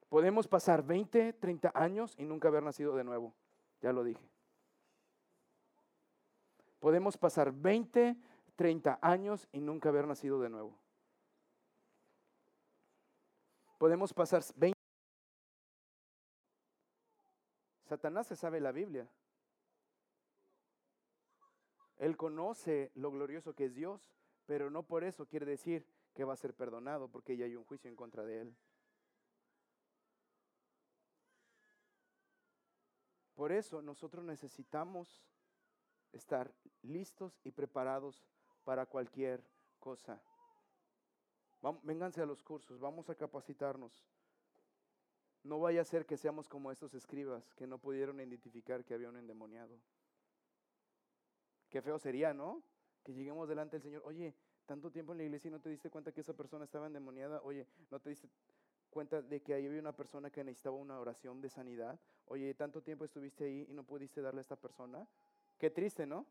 [0.08, 3.34] Podemos pasar 20, 30 años y nunca haber nacido de nuevo.
[3.82, 4.24] Ya lo dije.
[6.78, 8.16] Podemos pasar 20,
[8.54, 10.78] 30 años y nunca haber nacido de nuevo.
[13.78, 14.76] Podemos pasar 20
[17.86, 19.08] Satanás se sabe la Biblia.
[21.98, 24.10] Él conoce lo glorioso que es Dios,
[24.46, 27.64] pero no por eso quiere decir que va a ser perdonado, porque ya hay un
[27.64, 28.56] juicio en contra de él.
[33.34, 35.22] Por eso nosotros necesitamos
[36.12, 38.26] estar listos y preparados
[38.64, 39.44] para cualquier
[39.78, 40.20] cosa.
[41.82, 44.06] Vénganse a los cursos, vamos a capacitarnos.
[45.42, 49.08] No vaya a ser que seamos como estos escribas que no pudieron identificar que había
[49.08, 49.78] un endemoniado.
[51.76, 52.62] Qué feo sería, ¿no?
[53.04, 54.00] Que lleguemos delante del Señor.
[54.06, 54.34] Oye,
[54.64, 57.42] tanto tiempo en la iglesia y no te diste cuenta que esa persona estaba endemoniada.
[57.42, 58.30] Oye, no te diste
[58.88, 62.00] cuenta de que ahí había una persona que necesitaba una oración de sanidad.
[62.28, 65.06] Oye, tanto tiempo estuviste ahí y no pudiste darle a esta persona.
[65.58, 66.24] Qué triste, ¿no?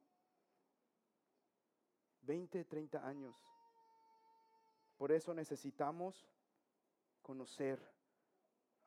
[2.24, 3.36] 20, 30 años.
[4.98, 6.28] Por eso necesitamos
[7.22, 7.88] conocer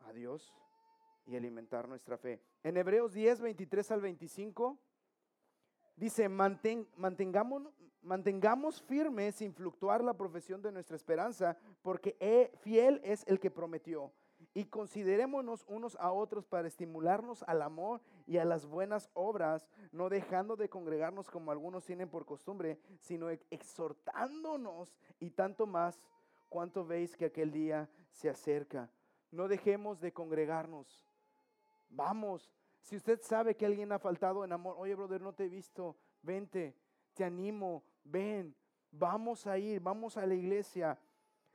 [0.00, 0.52] a Dios
[1.24, 2.42] y alimentar nuestra fe.
[2.64, 4.87] En Hebreos 10, 23 al 25
[5.98, 7.64] Dice, mantengamos,
[8.02, 14.12] mantengamos firmes sin fluctuar la profesión de nuestra esperanza, porque fiel es el que prometió.
[14.54, 20.08] Y considerémonos unos a otros para estimularnos al amor y a las buenas obras, no
[20.08, 26.00] dejando de congregarnos como algunos tienen por costumbre, sino exhortándonos y tanto más
[26.48, 28.88] cuanto veis que aquel día se acerca.
[29.32, 31.04] No dejemos de congregarnos.
[31.90, 32.48] Vamos,
[32.80, 35.96] si usted sabe que alguien ha faltado en amor, oye, brother, no te he visto,
[36.22, 36.74] vente,
[37.14, 38.54] te animo, ven,
[38.90, 40.98] vamos a ir, vamos a la iglesia.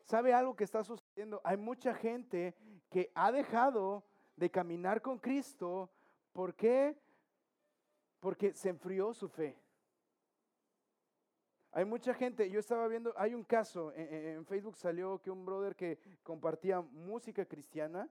[0.04, 1.42] ¿Sabe algo que está sucediendo?
[1.44, 2.56] Hay mucha gente
[2.90, 4.04] que ha dejado
[4.36, 5.90] de caminar con Cristo.
[6.34, 6.98] ¿Por qué?
[8.20, 9.58] Porque se enfrió su fe.
[11.72, 15.44] Hay mucha gente, yo estaba viendo, hay un caso, en, en Facebook salió que un
[15.44, 18.08] brother que compartía música cristiana,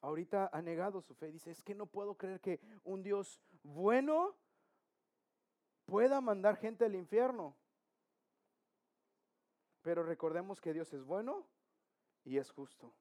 [0.00, 1.30] ahorita ha negado su fe.
[1.30, 4.34] Dice, es que no puedo creer que un Dios bueno
[5.84, 7.56] pueda mandar gente al infierno.
[9.82, 11.46] Pero recordemos que Dios es bueno
[12.24, 12.92] y es justo.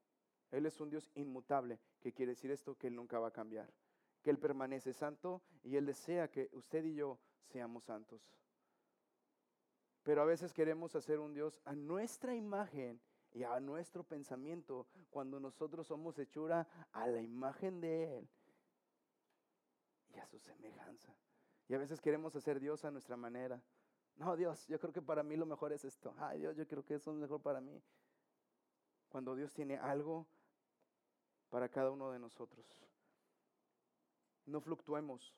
[0.52, 3.70] Él es un Dios inmutable, que quiere decir esto, que Él nunca va a cambiar,
[4.24, 8.22] que Él permanece santo y Él desea que usted y yo seamos santos.
[10.04, 13.02] Pero a veces queremos hacer un Dios a nuestra imagen
[13.38, 18.30] y a nuestro pensamiento cuando nosotros somos hechura a la imagen de Él
[20.10, 21.14] y a su semejanza.
[21.68, 23.62] Y a veces queremos hacer Dios a nuestra manera.
[24.16, 26.16] No, Dios, yo creo que para mí lo mejor es esto.
[26.18, 27.80] Ay, Dios, yo creo que eso es mejor para mí.
[29.08, 30.26] Cuando Dios tiene algo
[31.52, 32.66] para cada uno de nosotros.
[34.48, 35.36] No fluctuemos.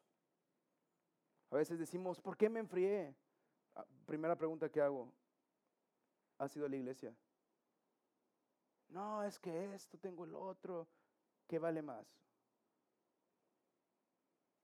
[1.52, 3.14] A veces decimos, ¿por qué me enfrié?
[3.76, 5.12] Ah, primera pregunta que hago.
[6.38, 7.14] ¿Ha sido la iglesia?
[8.90, 10.88] No, es que esto, tengo el otro.
[11.48, 12.06] ¿Qué vale más?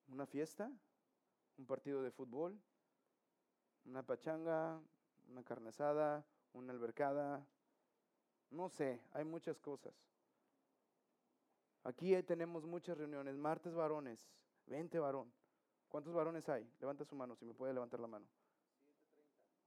[0.07, 0.71] ¿Una fiesta?
[1.57, 2.59] ¿Un partido de fútbol?
[3.85, 4.81] ¿Una pachanga?
[5.29, 6.25] ¿Una carnezada?
[6.53, 7.45] ¿Una albercada?
[8.49, 9.93] No sé, hay muchas cosas.
[11.83, 13.35] Aquí tenemos muchas reuniones.
[13.35, 14.27] Martes varones,
[14.65, 15.31] 20 varón.
[15.87, 16.67] ¿Cuántos varones hay?
[16.79, 18.25] Levanta su mano, si me puede levantar la mano.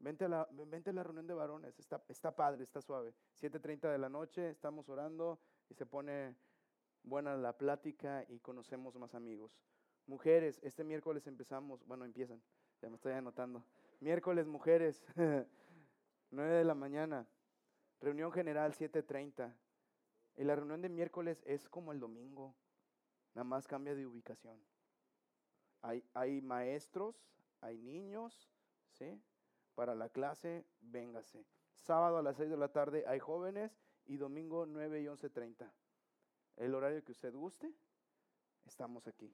[0.01, 0.47] Vente a, la,
[1.03, 3.15] reunión de varones, está, está padre, está suave.
[3.41, 6.37] 7.30 de la noche, estamos orando y se pone
[7.03, 9.59] buena la plática y conocemos más amigos.
[10.07, 12.41] Mujeres, este miércoles empezamos, bueno, empiezan,
[12.81, 13.65] ya me estoy anotando.
[14.01, 15.05] Miércoles, mujeres,
[16.31, 17.27] 9 de la mañana,
[18.01, 19.53] reunión general 7.30.
[20.37, 22.55] Y la reunión de miércoles es como el domingo,
[23.35, 24.57] nada más cambia de ubicación.
[25.83, 27.17] Hay, hay maestros,
[27.61, 28.49] hay niños,
[28.93, 29.21] ¿sí?
[29.79, 31.47] Para la clase, véngase.
[31.73, 35.71] Sábado a las 6 de la tarde hay jóvenes y domingo 9 y 11.30.
[36.57, 37.73] El horario que usted guste,
[38.67, 39.33] estamos aquí.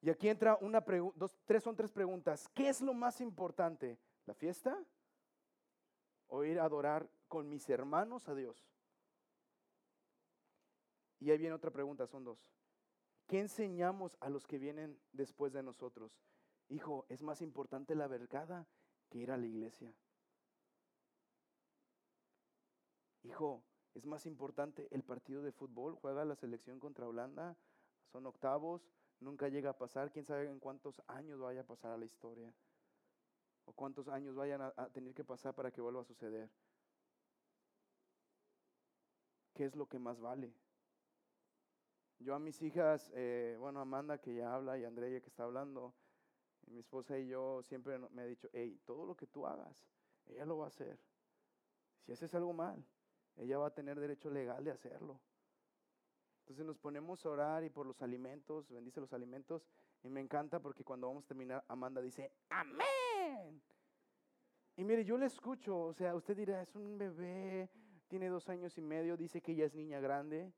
[0.00, 2.48] Y aquí entra una pregunta, tres son tres preguntas.
[2.54, 3.98] ¿Qué es lo más importante?
[4.26, 4.80] ¿La fiesta?
[6.28, 8.70] ¿O ir a adorar con mis hermanos a Dios?
[11.18, 12.38] Y ahí viene otra pregunta, son dos.
[13.26, 16.16] ¿Qué enseñamos a los que vienen después de nosotros?
[16.68, 18.68] Hijo, es más importante la vergada
[19.16, 19.90] que ir a la iglesia.
[23.22, 23.62] Hijo,
[23.94, 27.56] es más importante el partido de fútbol, juega la selección contra Holanda,
[28.12, 28.86] son octavos,
[29.20, 32.52] nunca llega a pasar, quién sabe en cuántos años vaya a pasar a la historia,
[33.64, 36.50] o cuántos años vayan a, tener que pasar para que vuelva a suceder.
[39.54, 40.52] ¿Qué es lo que más vale?
[42.18, 45.94] Yo a mis hijas, eh, bueno, Amanda que ya habla y Andrea que está hablando,
[46.66, 49.86] mi esposa y yo siempre me ha dicho, hey, todo lo que tú hagas,
[50.26, 50.98] ella lo va a hacer.
[52.04, 52.84] Si haces algo mal,
[53.36, 55.20] ella va a tener derecho legal de hacerlo.
[56.40, 59.66] Entonces nos ponemos a orar y por los alimentos, bendice los alimentos.
[60.02, 63.60] Y me encanta porque cuando vamos a terminar, Amanda dice, amén.
[64.76, 67.68] Y mire, yo le escucho, o sea, usted dirá, es un bebé,
[68.06, 70.52] tiene dos años y medio, dice que ella es niña grande.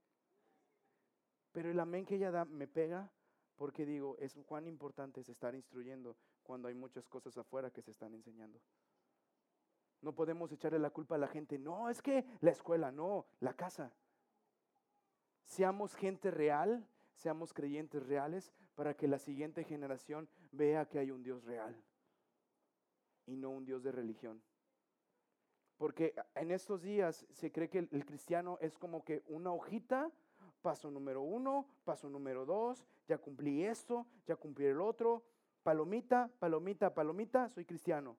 [1.53, 3.11] Pero el amén que ella da me pega
[3.59, 7.91] porque digo, es cuán importante es estar instruyendo cuando hay muchas cosas afuera que se
[7.91, 8.61] están enseñando.
[10.01, 13.55] No podemos echarle la culpa a la gente, no, es que la escuela, no, la
[13.55, 13.93] casa.
[15.45, 21.25] Seamos gente real, seamos creyentes reales para que la siguiente generación vea que hay un
[21.25, 21.77] Dios real
[23.27, 24.41] y no un Dios de religión.
[25.79, 30.13] Porque en estos días se cree que el, cristiano es como que una hojita,
[30.63, 35.25] paso número uno, paso número dos, ya cumplí esto, ya cumplí el otro,
[35.63, 38.17] palomita, palomita, palomita, soy cristiano.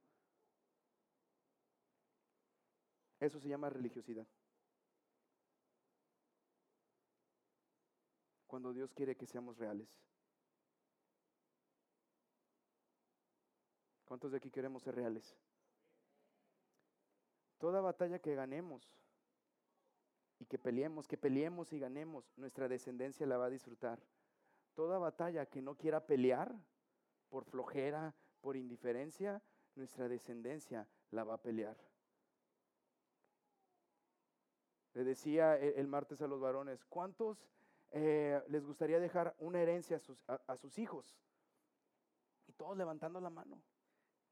[3.19, 4.25] Eso se llama religiosidad.
[8.49, 9.87] cuando Dios quiere que seamos reales.
[14.05, 15.37] ¿Cuántos de aquí queremos ser reales?
[17.59, 18.91] Toda batalla que ganemos
[20.39, 23.99] y que peleemos, que peleemos y ganemos, nuestra descendencia la va a disfrutar.
[24.73, 26.55] Toda batalla que no quiera pelear
[27.29, 29.41] por flojera, por indiferencia,
[29.75, 31.77] nuestra descendencia la va a pelear.
[34.93, 37.45] Le decía el martes a los varones, ¿cuántos
[37.91, 41.17] eh, les gustaría dejar una herencia a sus, a sus hijos.
[42.47, 43.61] Y todos levantando la mano.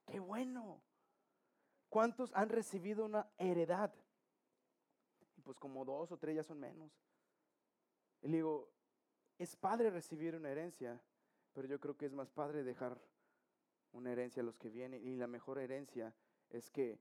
[0.06, 0.82] ¡Qué bueno!
[1.90, 3.94] ¿Cuántos han recibido una heredad?
[5.48, 6.92] Pues como dos o tres ya son menos.
[8.22, 8.70] Y le digo,
[9.38, 11.02] es padre recibir una herencia,
[11.54, 13.00] pero yo creo que es más padre dejar
[13.94, 15.02] una herencia a los que vienen.
[15.08, 16.14] Y la mejor herencia
[16.50, 17.00] es que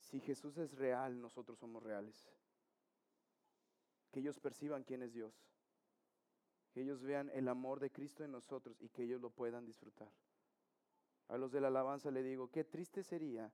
[0.00, 2.28] si Jesús es real, nosotros somos reales
[4.10, 5.32] que ellos perciban quién es Dios,
[6.72, 10.12] que ellos vean el amor de Cristo en nosotros y que ellos lo puedan disfrutar.
[11.28, 13.50] A los de la alabanza le digo, qué triste sería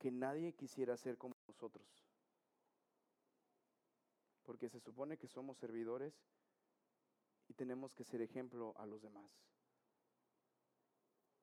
[0.00, 1.86] que nadie quisiera ser como nosotros,
[4.42, 6.14] porque se supone que somos servidores
[7.48, 9.30] y tenemos que ser ejemplo a los demás.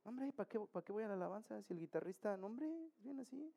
[0.03, 3.21] Hombre, ¿para qué, ¿para qué voy a la alabanza si el guitarrista, no, hombre, viene
[3.21, 3.53] así?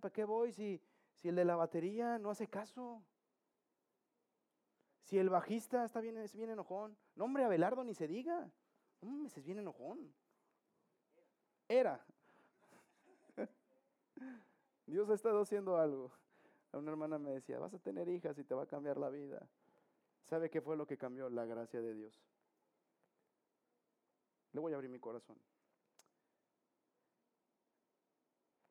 [0.00, 0.80] ¿para qué voy si,
[1.16, 3.04] si el de la batería no hace caso?
[5.02, 6.96] Si el bajista está bien, es bien enojón.
[7.16, 8.50] No, hombre, Abelardo ni se diga.
[9.00, 10.14] Hombre, es bien enojón.
[11.68, 12.06] Era.
[14.86, 16.12] Dios ha estado haciendo algo.
[16.72, 19.46] Una hermana me decía, vas a tener hijas y te va a cambiar la vida.
[20.24, 21.28] ¿Sabe qué fue lo que cambió?
[21.28, 22.22] La gracia de Dios.
[24.52, 25.38] Le voy a abrir mi corazón.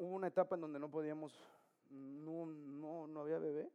[0.02, 1.32] hubo una etapa en donde no podíamos,
[1.92, 3.72] no, no, no había bebé,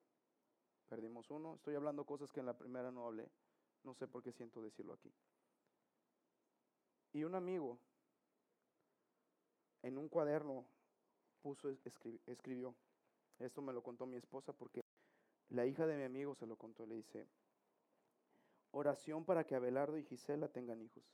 [0.88, 3.30] perdimos uno, estoy hablando cosas que en la primera no hablé,
[3.84, 5.12] no sé por qué siento decirlo aquí.
[7.12, 7.78] Y un amigo
[9.82, 10.66] en un cuaderno
[11.36, 11.68] puso,
[12.26, 12.74] escribió,
[13.38, 14.82] esto me lo contó mi esposa porque
[15.48, 17.26] la hija de mi amigo se lo contó, le dice,
[18.72, 21.04] oración para que Abelardo y Gisela tengan hijos.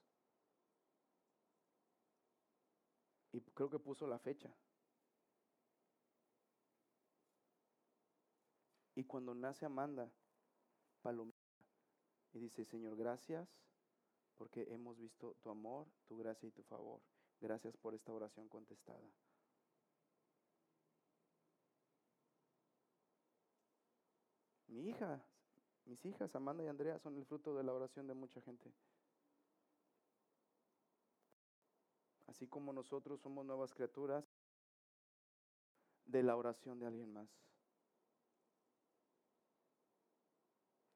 [3.32, 4.54] Y creo que puso la fecha,
[8.94, 10.10] Y cuando nace Amanda,
[11.00, 11.38] Palomita,
[12.34, 13.48] y dice, Señor, gracias
[14.36, 17.00] porque hemos visto tu amor, tu gracia y tu favor.
[17.40, 19.00] Gracias por esta oración contestada.
[24.72, 25.22] Mi hija,
[25.84, 28.72] mis hijas, Amanda y Andrea, son el fruto de la oración de mucha gente.
[32.26, 34.24] Así como nosotros somos nuevas criaturas
[36.06, 37.28] de la oración de alguien más.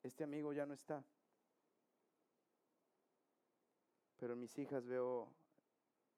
[0.07, 1.05] este amigo ya no está.
[4.17, 5.33] Pero en mis hijas veo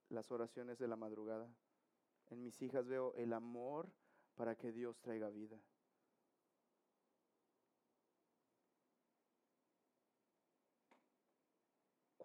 [0.08, 1.48] las oraciones de la madrugada.
[2.30, 3.90] En mis hijas veo el amor
[4.34, 5.58] para que Dios traiga vida.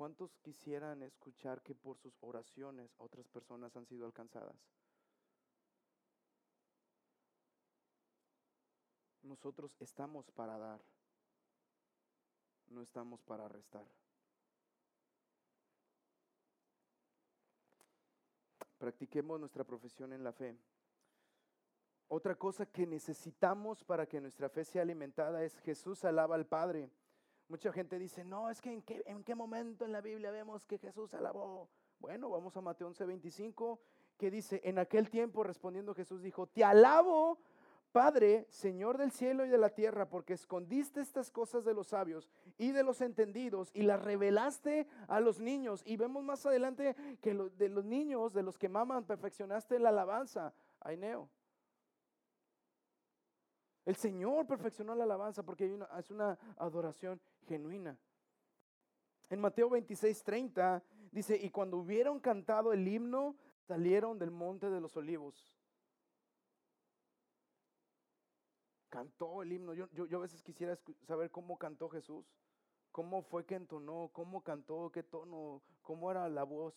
[0.03, 4.57] ¿Cuántos quisieran escuchar que por sus oraciones otras personas han sido alcanzadas?
[9.21, 10.81] Nosotros estamos para dar
[12.67, 13.87] no estamos para restar.
[18.79, 20.57] Practiquemos nuestra profesión en la fe.
[22.09, 26.91] Otra cosa que necesitamos para que nuestra fe sea alimentada es Jesús alaba al Padre.
[27.53, 30.65] Mucha gente dice, no, es que en qué, en qué momento en la Biblia vemos
[30.65, 31.69] que Jesús alabó.
[31.99, 33.77] Bueno, vamos a Mateo 11:25,
[34.17, 37.37] que dice, en aquel tiempo respondiendo Jesús dijo, te alabo
[37.91, 42.27] Padre, Señor del cielo y de la tierra, porque escondiste estas cosas de los sabios
[42.57, 45.83] y de los entendidos y las revelaste a los niños.
[45.85, 50.55] Y vemos más adelante que de los niños, de los que maman, perfeccionaste la alabanza.
[50.79, 51.29] Aineo.
[53.85, 55.65] El Señor perfeccionó la alabanza porque
[55.97, 57.97] es una adoración genuina.
[59.29, 63.35] En Mateo 26, 30 dice, y cuando hubieron cantado el himno,
[63.67, 65.57] salieron del monte de los olivos.
[68.89, 69.73] Cantó el himno.
[69.73, 72.25] Yo, yo, a veces quisiera saber cómo cantó Jesús,
[72.91, 76.75] cómo fue que entonó, cómo cantó, qué tono, cómo era la voz.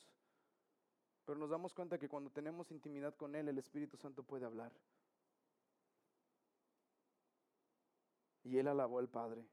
[1.27, 4.73] Pero nos damos cuenta que cuando tenemos intimidad con Él, el Espíritu Santo puede hablar.
[8.47, 9.44] Y Él alabó al Padre.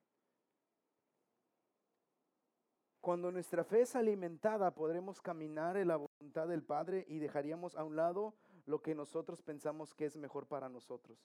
[3.01, 7.83] Cuando nuestra fe es alimentada, podremos caminar en la voluntad del Padre y dejaríamos a
[7.83, 8.35] un lado
[8.65, 11.17] lo que nosotros pensamos que es mejor para nosotros.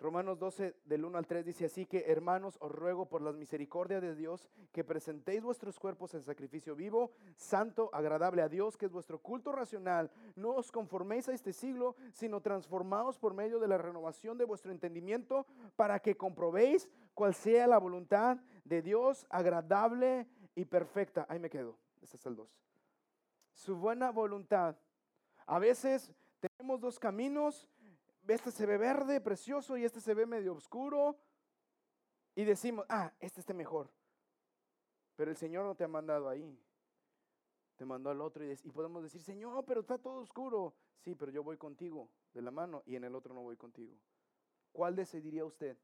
[0.00, 4.00] Romanos 12, del 1 al 3 dice así que, hermanos, os ruego por las misericordias
[4.00, 8.92] de Dios que presentéis vuestros cuerpos en sacrificio vivo, santo, agradable a Dios, que es
[8.92, 10.12] vuestro culto racional.
[10.36, 14.70] No os conforméis a este siglo, sino transformaos por medio de la renovación de vuestro
[14.70, 21.26] entendimiento para que comprobéis cuál sea la voluntad de Dios, agradable y perfecta.
[21.28, 22.48] Ahí me quedo, este es el 2.
[23.52, 24.76] Su buena voluntad.
[25.44, 27.68] A veces tenemos dos caminos
[28.34, 31.16] este se ve verde, precioso, y este se ve medio oscuro.
[32.34, 33.90] Y decimos, ah, este está mejor.
[35.16, 36.58] Pero el Señor no te ha mandado ahí.
[37.76, 40.74] Te mandó al otro y, y podemos decir, Señor, pero está todo oscuro.
[41.00, 43.96] Sí, pero yo voy contigo de la mano y en el otro no voy contigo.
[44.72, 45.76] ¿Cuál decidiría usted?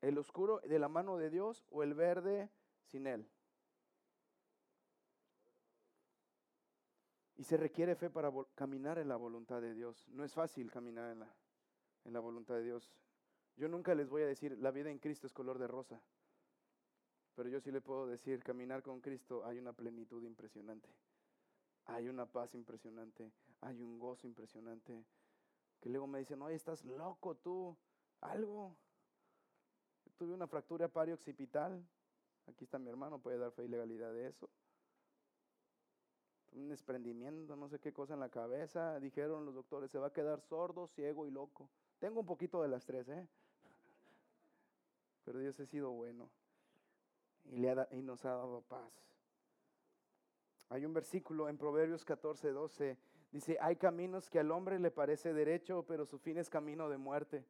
[0.00, 2.50] ¿El oscuro de la mano de Dios o el verde
[2.84, 3.28] sin Él?
[7.38, 10.08] Y se requiere fe para caminar en la voluntad de Dios.
[10.08, 11.34] No es fácil caminar en la,
[12.04, 12.90] en la voluntad de Dios.
[13.56, 16.00] Yo nunca les voy a decir, la vida en Cristo es color de rosa.
[17.34, 20.88] Pero yo sí le puedo decir, caminar con Cristo hay una plenitud impresionante.
[21.84, 23.30] Hay una paz impresionante.
[23.60, 25.04] Hay un gozo impresionante.
[25.80, 27.76] Que luego me dicen, oye, estás loco tú.
[28.22, 28.74] Algo.
[30.16, 31.86] Tuve una fractura pariooccipital.
[32.46, 34.48] Aquí está mi hermano, puede dar fe y legalidad de eso
[36.56, 38.98] un desprendimiento, no sé qué cosa en la cabeza.
[38.98, 41.68] Dijeron los doctores, se va a quedar sordo, ciego y loco.
[41.98, 43.26] Tengo un poquito de las tres, ¿eh?
[45.24, 46.28] Pero Dios ha sido bueno
[47.50, 48.92] y, le ha, y nos ha dado paz.
[50.68, 52.96] Hay un versículo en Proverbios 14, 12.
[53.30, 56.96] Dice, hay caminos que al hombre le parece derecho, pero su fin es camino de
[56.96, 57.44] muerte.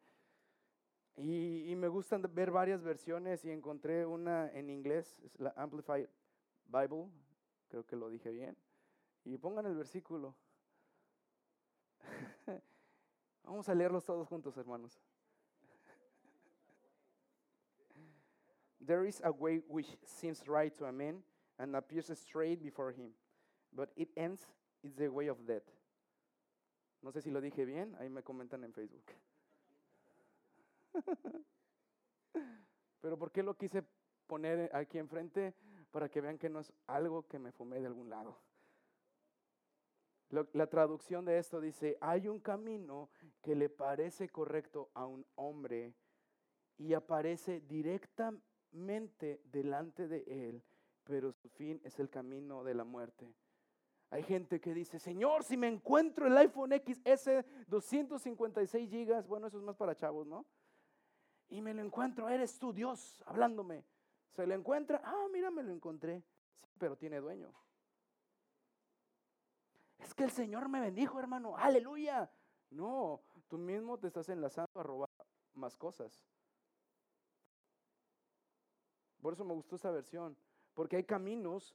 [1.16, 6.08] Y, me gustan ver varias versiones y encontré una en inglés, la Amplified
[6.66, 7.08] Bible,
[7.68, 8.56] creo que lo dije bien.
[9.26, 10.36] Y pongan el versículo.
[13.42, 15.00] Vamos a leerlos todos juntos, hermanos.
[18.86, 21.24] There is a way which seems right to a man
[21.58, 23.10] and appears straight before him,
[23.72, 24.46] but it ends
[24.84, 25.66] it's the way of death.
[27.02, 29.10] No sé si lo dije bien, ahí me comentan en Facebook.
[33.00, 33.82] Pero ¿por qué lo quise
[34.28, 35.52] poner aquí enfrente?
[35.90, 38.38] Para que vean que no es algo que me fumé de algún lado.
[40.30, 43.10] La traducción de esto dice, hay un camino
[43.42, 45.94] que le parece correcto a un hombre
[46.78, 50.62] y aparece directamente delante de él,
[51.04, 53.32] pero su fin es el camino de la muerte.
[54.10, 59.58] Hay gente que dice, Señor, si me encuentro el iPhone XS 256 gigas, bueno, eso
[59.58, 60.44] es más para chavos, ¿no?
[61.48, 63.84] Y me lo encuentro, eres tú Dios hablándome.
[64.32, 66.22] Se lo encuentra, ah, mira, me lo encontré.
[66.62, 67.52] Sí, pero tiene dueño.
[70.06, 71.56] Es que el Señor me bendijo, hermano.
[71.56, 72.30] Aleluya.
[72.70, 75.10] No, tú mismo te estás enlazando a robar
[75.54, 76.24] más cosas.
[79.20, 80.36] Por eso me gustó esta versión,
[80.74, 81.74] porque hay caminos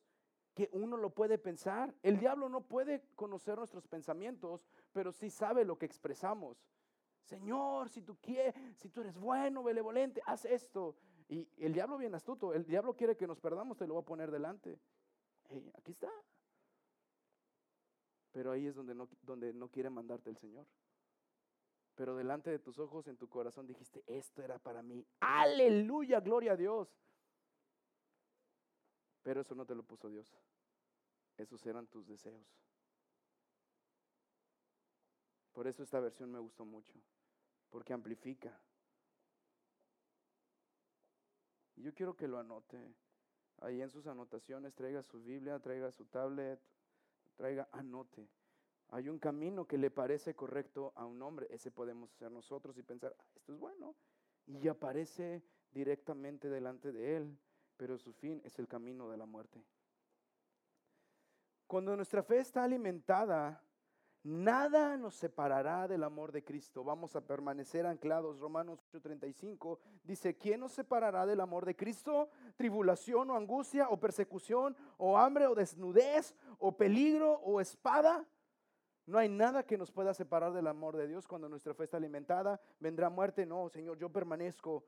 [0.53, 1.93] que uno lo puede pensar.
[2.03, 6.65] El diablo no puede conocer nuestros pensamientos, pero sí sabe lo que expresamos.
[7.23, 10.95] Señor, si tú quieres, si tú eres bueno, benevolente, haz esto.
[11.27, 14.05] Y el diablo bien astuto, el diablo quiere que nos perdamos, te lo va a
[14.05, 14.79] poner delante.
[15.75, 16.09] aquí está.
[18.31, 20.65] Pero ahí es donde no, donde no quiere mandarte el Señor.
[21.95, 25.05] Pero delante de tus ojos, en tu corazón, dijiste, esto era para mí.
[25.19, 26.89] Aleluya, gloria a Dios.
[29.23, 30.33] Pero eso no te lo puso Dios.
[31.37, 32.47] Esos eran tus deseos.
[35.51, 36.93] Por eso esta versión me gustó mucho,
[37.69, 38.57] porque amplifica.
[41.75, 42.95] Yo quiero que lo anote.
[43.57, 46.59] Ahí en sus anotaciones, traiga su Biblia, traiga su tablet,
[47.41, 48.29] traiga, anote.
[48.89, 51.47] Hay un camino que le parece correcto a un hombre.
[51.49, 53.95] Ese podemos ser nosotros y pensar, ah, esto es bueno.
[54.45, 57.39] Y aparece directamente delante de él,
[57.77, 59.63] pero su fin es el camino de la muerte.
[61.65, 63.63] Cuando nuestra fe está alimentada,
[64.23, 66.83] nada nos separará del amor de Cristo.
[66.83, 68.39] Vamos a permanecer anclados.
[68.39, 72.29] Romanos 8:35 dice, ¿quién nos separará del amor de Cristo?
[72.55, 78.25] Tribulación o angustia o persecución o hambre o desnudez o peligro o espada.
[79.05, 81.97] No hay nada que nos pueda separar del amor de Dios cuando nuestra fe está
[81.97, 82.61] alimentada.
[82.79, 83.45] Vendrá muerte.
[83.45, 84.85] No, Señor, yo permanezco.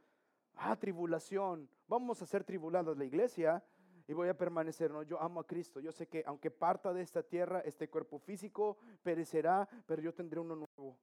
[0.56, 1.68] Ah, tribulación.
[1.88, 3.64] Vamos a ser tribulados la iglesia
[4.08, 4.92] y voy a permanecer.
[4.92, 5.80] No, yo amo a Cristo.
[5.80, 10.40] Yo sé que aunque parta de esta tierra, este cuerpo físico perecerá, pero yo tendré
[10.40, 10.98] uno nuevo.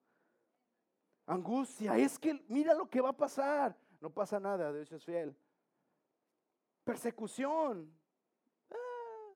[1.27, 3.77] Angustia, es que mira lo que va a pasar.
[4.01, 5.37] No pasa nada, Dios es fiel.
[6.85, 7.93] Persecución.
[8.71, 9.35] Ah,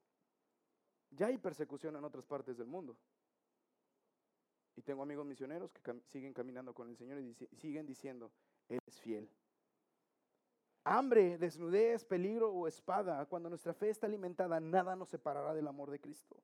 [1.10, 2.96] ya hay persecución en otras partes del mundo.
[4.76, 8.32] Y tengo amigos misioneros que siguen caminando con el Señor y siguen diciendo,
[8.68, 9.30] Él es fiel.
[10.84, 15.90] Hambre, desnudez, peligro o espada, cuando nuestra fe está alimentada, nada nos separará del amor
[15.90, 16.36] de Cristo.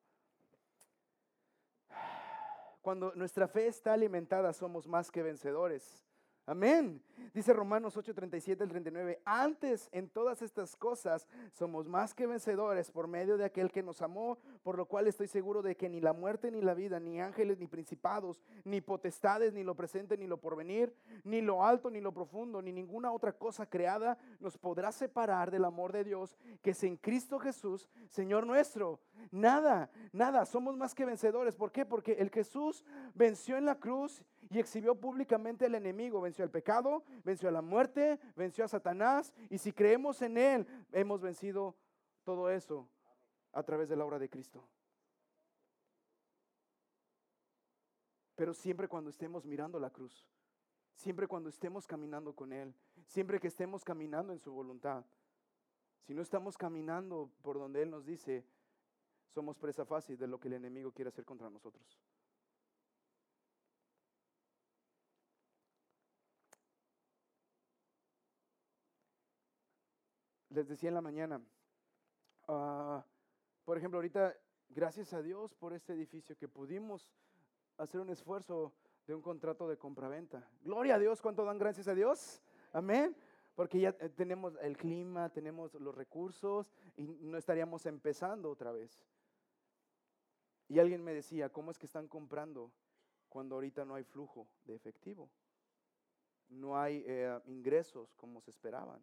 [2.80, 6.09] Cuando nuestra fe está alimentada, somos más que vencedores.
[6.50, 7.00] Amén.
[7.32, 9.22] Dice Romanos 8, 37 al 39.
[9.24, 14.02] Antes en todas estas cosas somos más que vencedores por medio de aquel que nos
[14.02, 17.20] amó, por lo cual estoy seguro de que ni la muerte ni la vida, ni
[17.20, 20.92] ángeles ni principados, ni potestades, ni lo presente ni lo porvenir,
[21.22, 25.66] ni lo alto ni lo profundo, ni ninguna otra cosa creada nos podrá separar del
[25.66, 28.98] amor de Dios que es en Cristo Jesús, Señor nuestro.
[29.30, 31.56] Nada, nada, somos más que vencedores.
[31.56, 31.84] ¿Por qué?
[31.84, 37.04] Porque el Jesús venció en la cruz y exhibió públicamente al enemigo, venció al pecado,
[37.24, 41.76] venció a la muerte, venció a Satanás, y si creemos en Él, hemos vencido
[42.24, 42.88] todo eso
[43.52, 44.66] a través de la obra de Cristo.
[48.34, 50.26] Pero siempre cuando estemos mirando la cruz,
[50.94, 52.74] siempre cuando estemos caminando con Él,
[53.06, 55.04] siempre que estemos caminando en su voluntad,
[56.06, 58.44] si no estamos caminando por donde Él nos dice,
[59.34, 62.00] somos presa fácil de lo que el enemigo quiere hacer contra nosotros.
[70.50, 71.40] les decía en la mañana,
[72.48, 73.04] ah,
[73.64, 74.36] por ejemplo, ahorita,
[74.68, 77.08] gracias a Dios por este edificio que pudimos
[77.78, 78.74] hacer un esfuerzo
[79.06, 80.48] de un contrato de compraventa.
[80.62, 82.42] Gloria a Dios, ¿cuánto dan gracias a Dios?
[82.72, 83.16] Amén.
[83.54, 89.00] Porque ya eh, tenemos el clima, tenemos los recursos y no estaríamos empezando otra vez.
[90.70, 92.70] Y alguien me decía, ¿cómo es que están comprando
[93.28, 95.28] cuando ahorita no hay flujo de efectivo?
[96.48, 99.02] No hay eh, ingresos como se esperaban.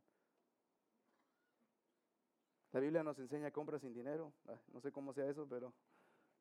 [2.71, 4.31] La Biblia nos enseña compra sin dinero.
[4.47, 5.73] Ah, no sé cómo sea eso, pero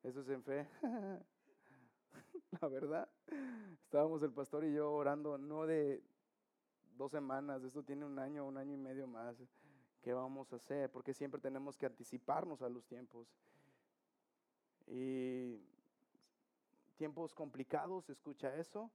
[0.04, 0.68] eso es en fe.
[2.60, 3.08] La verdad.
[3.82, 6.04] Estábamos el pastor y yo orando, no de
[6.96, 9.36] dos semanas, esto tiene un año, un año y medio más.
[10.02, 10.88] ¿Qué vamos a hacer?
[10.92, 13.26] Porque siempre tenemos que anticiparnos a los tiempos.
[14.86, 15.60] Y
[16.96, 18.90] tiempos complicados, escucha eso.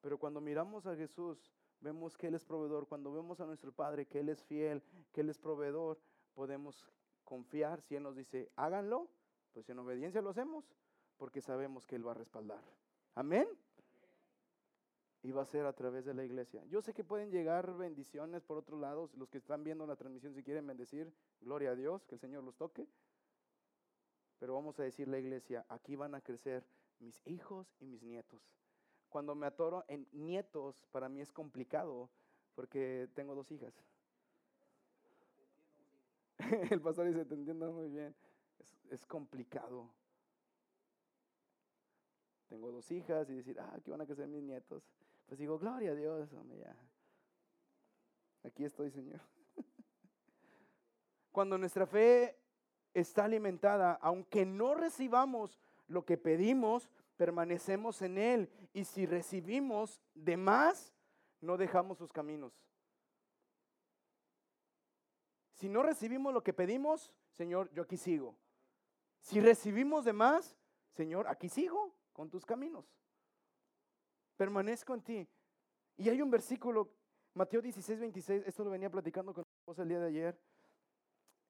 [0.00, 2.86] Pero cuando miramos a Jesús, vemos que Él es proveedor.
[2.86, 5.98] Cuando vemos a nuestro Padre, que Él es fiel, que Él es proveedor,
[6.34, 6.84] podemos
[7.24, 9.08] confiar si Él nos dice, háganlo,
[9.52, 10.64] pues en obediencia lo hacemos,
[11.16, 12.62] porque sabemos que Él va a respaldar.
[13.14, 13.48] Amén.
[15.22, 16.62] Y va a ser a través de la iglesia.
[16.66, 19.14] Yo sé que pueden llegar bendiciones por otros lados.
[19.14, 21.10] Los que están viendo la transmisión, si quieren bendecir,
[21.40, 22.86] gloria a Dios, que el Señor los toque.
[24.44, 26.66] Pero vamos a decir la iglesia, aquí van a crecer
[26.98, 28.42] mis hijos y mis nietos.
[29.08, 32.10] Cuando me atoro en nietos, para mí es complicado
[32.54, 33.72] porque tengo dos hijas.
[36.70, 38.14] El pastor dice, te entiendo muy bien.
[38.90, 39.88] Es, complicado.
[42.50, 44.84] Tengo dos hijas y decir, ah, ¿qué van a crecer mis nietos?
[45.24, 46.76] Pues digo, gloria a Dios, hombre, ya.
[48.42, 49.22] Aquí estoy, Señor.
[51.32, 52.43] Cuando nuestra fe
[52.94, 58.50] está alimentada, aunque no recibamos lo que pedimos, permanecemos en Él.
[58.72, 60.94] Y si recibimos de más,
[61.40, 62.52] no dejamos sus caminos.
[65.54, 68.36] Si no recibimos lo que pedimos, Señor, yo aquí sigo.
[69.20, 70.56] Si recibimos de más,
[70.92, 72.84] Señor, aquí sigo con tus caminos.
[74.36, 75.28] Permanezco en ti.
[75.96, 76.90] Y hay un versículo,
[77.34, 80.38] Mateo 16, 26, esto lo venía platicando con esposa el día de ayer.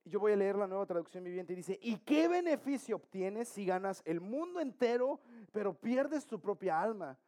[0.05, 3.65] Yo voy a leer la nueva traducción viviente y dice, ¿y qué beneficio obtienes si
[3.65, 7.19] ganas el mundo entero, pero pierdes tu propia alma?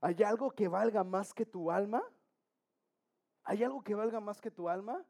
[0.00, 2.02] ¿Hay algo que valga más que tu alma?
[3.44, 5.04] ¿Hay algo que valga más que tu alma?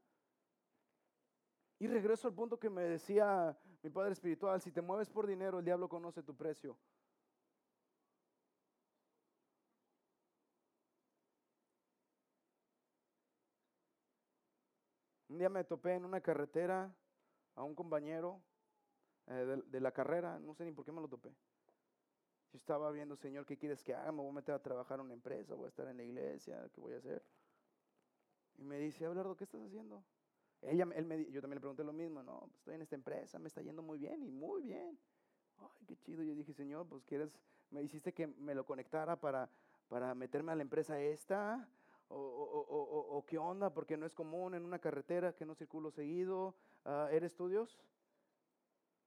[1.78, 5.60] Y regreso al punto que me decía mi padre espiritual, si te mueves por dinero,
[5.60, 6.76] el diablo conoce tu precio.
[15.38, 16.92] Un día me topé en una carretera
[17.54, 18.42] a un compañero
[19.28, 21.28] eh, de, la carrera, no sé ni por qué me lo topé.
[22.50, 24.10] Yo estaba viendo, Señor, ¿qué quieres que haga?
[24.10, 26.68] Me voy a meter a trabajar en una empresa, voy a estar en la iglesia,
[26.74, 27.22] ¿qué voy a hacer?
[28.56, 30.02] Y me dice, Abelardo, ¿qué estás haciendo?
[30.60, 33.38] Ella, él me, yo también le pregunté lo mismo, no, pues estoy en esta empresa,
[33.38, 34.98] me está yendo muy bien y muy bien.
[35.58, 36.24] Ay, qué chido.
[36.24, 37.30] Yo dije, Señor, pues quieres,
[37.70, 39.48] me dijiste que me lo conectara para,
[39.86, 41.70] para meterme a la empresa esta,
[42.10, 46.54] o, qué onda, porque no es común en una carretera que no circulo seguido.
[46.84, 47.78] Ah, ¿Eres tú Dios?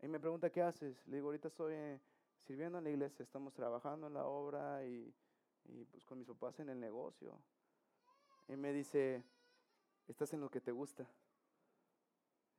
[0.02, 1.06] Y me pregunta, ¿qué haces?
[1.08, 1.99] Le digo, ahorita estoy eh,
[2.41, 5.14] sirviendo en la iglesia, estamos trabajando en la obra y,
[5.66, 7.39] y pues con mis papás en el negocio.
[8.47, 9.24] Y me dice,
[10.08, 11.08] ¿estás en lo que te gusta?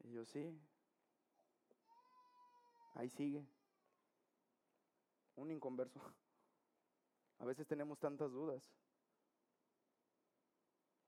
[0.05, 0.59] Y yo, sí.
[2.95, 3.47] Ahí sigue.
[5.37, 6.01] Un inconverso.
[7.39, 8.63] A veces tenemos tantas dudas.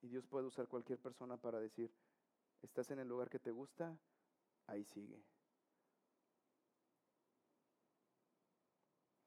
[0.05, 1.91] Y Dios puede usar cualquier persona para decir,
[2.61, 3.99] estás en el lugar que te gusta,
[4.67, 5.25] ahí sigue.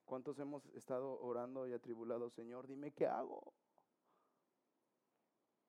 [0.06, 2.68] ¿Cuántos hemos estado orando y atribulados, Señor?
[2.68, 3.56] Dime qué hago.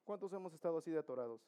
[0.05, 1.41] ¿Cuántos hemos estado así de atorados?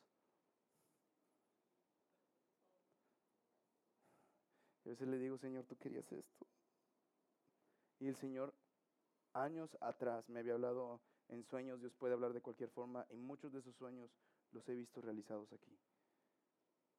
[4.85, 6.47] Y a veces le digo, Señor, tú querías esto.
[7.99, 8.55] Y el Señor,
[9.35, 13.53] años atrás, me había hablado en sueños, Dios puede hablar de cualquier forma y muchos
[13.53, 14.11] de esos sueños
[14.53, 15.79] los he visto realizados aquí.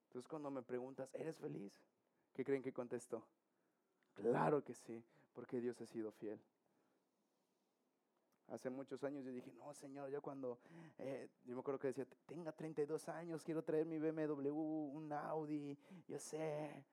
[0.08, 1.74] Entonces cuando me preguntas, ¿eres feliz?
[2.34, 3.26] ¿Qué creen que contesto?
[4.14, 5.04] Claro que sí,
[5.34, 6.40] porque Dios ha sido fiel.
[8.48, 10.60] Hace muchos años yo dije, no, Señor, yo cuando,
[10.98, 15.78] eh, yo me acuerdo que decía, tenga 32 años, quiero traer mi BMW, un Audi,
[16.08, 16.86] yo sé.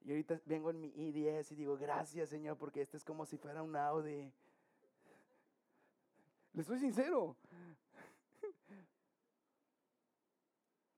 [0.00, 3.36] Y ahorita vengo en mi i10 y digo, gracias, Señor, porque este es como si
[3.36, 4.32] fuera un Audi.
[6.54, 7.36] Le soy sincero.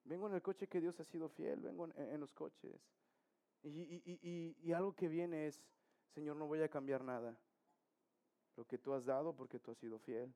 [0.05, 2.81] Vengo en el coche que Dios ha sido fiel, vengo en, los coches.
[3.63, 5.61] Y, algo que viene es,
[6.15, 7.37] Señor, no voy a cambiar nada.
[8.57, 10.33] Lo que tú has dado porque tú has sido fiel.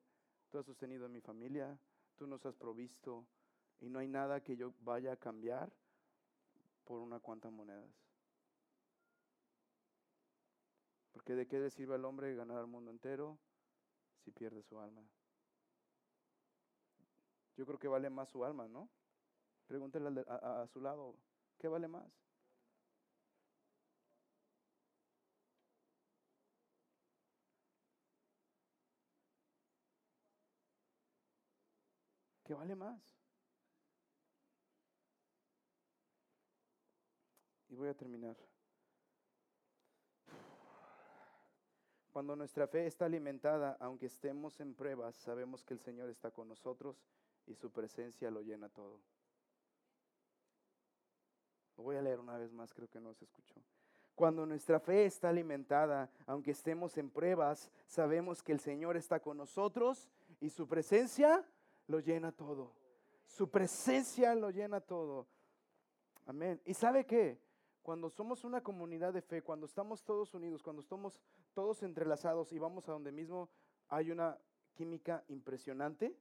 [0.48, 1.78] Tú has sostenido a mi familia,
[2.16, 3.24] tú nos has provisto
[3.78, 5.70] y no hay nada que yo vaya a cambiar
[6.84, 7.94] por una cuanta monedas.
[11.12, 13.38] Porque de qué le sirve al hombre ganar al mundo entero
[14.24, 15.02] si pierde su alma.
[17.56, 18.88] Yo creo que vale más su alma, ¿no?
[19.66, 21.16] Pregúntele a, a su lado,
[21.58, 22.10] ¿qué vale más?
[32.44, 33.00] ¿Qué vale más?
[37.70, 38.36] Y voy a terminar.
[42.20, 46.48] Cuando nuestra fe está alimentada, aunque estemos en pruebas, sabemos que el Señor está con
[46.48, 47.02] nosotros
[47.46, 49.00] y su presencia lo llena todo.
[51.78, 53.54] Lo voy a leer una vez más, creo que no se escuchó.
[54.14, 59.38] Cuando nuestra fe está alimentada, aunque estemos en pruebas, sabemos que el Señor está con
[59.38, 60.10] nosotros
[60.40, 61.42] y su presencia
[61.86, 62.74] lo llena todo.
[63.24, 65.26] Su presencia lo llena todo.
[66.26, 66.60] Amén.
[66.66, 67.40] ¿Y sabe qué?
[67.90, 71.20] Cuando somos una comunidad de fe, cuando estamos todos unidos, cuando estamos
[71.54, 73.50] todos entrelazados y vamos a donde mismo
[73.88, 74.38] hay una
[74.74, 76.16] química impresionante,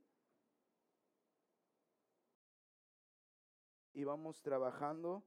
[3.93, 5.21] y vamos trabajando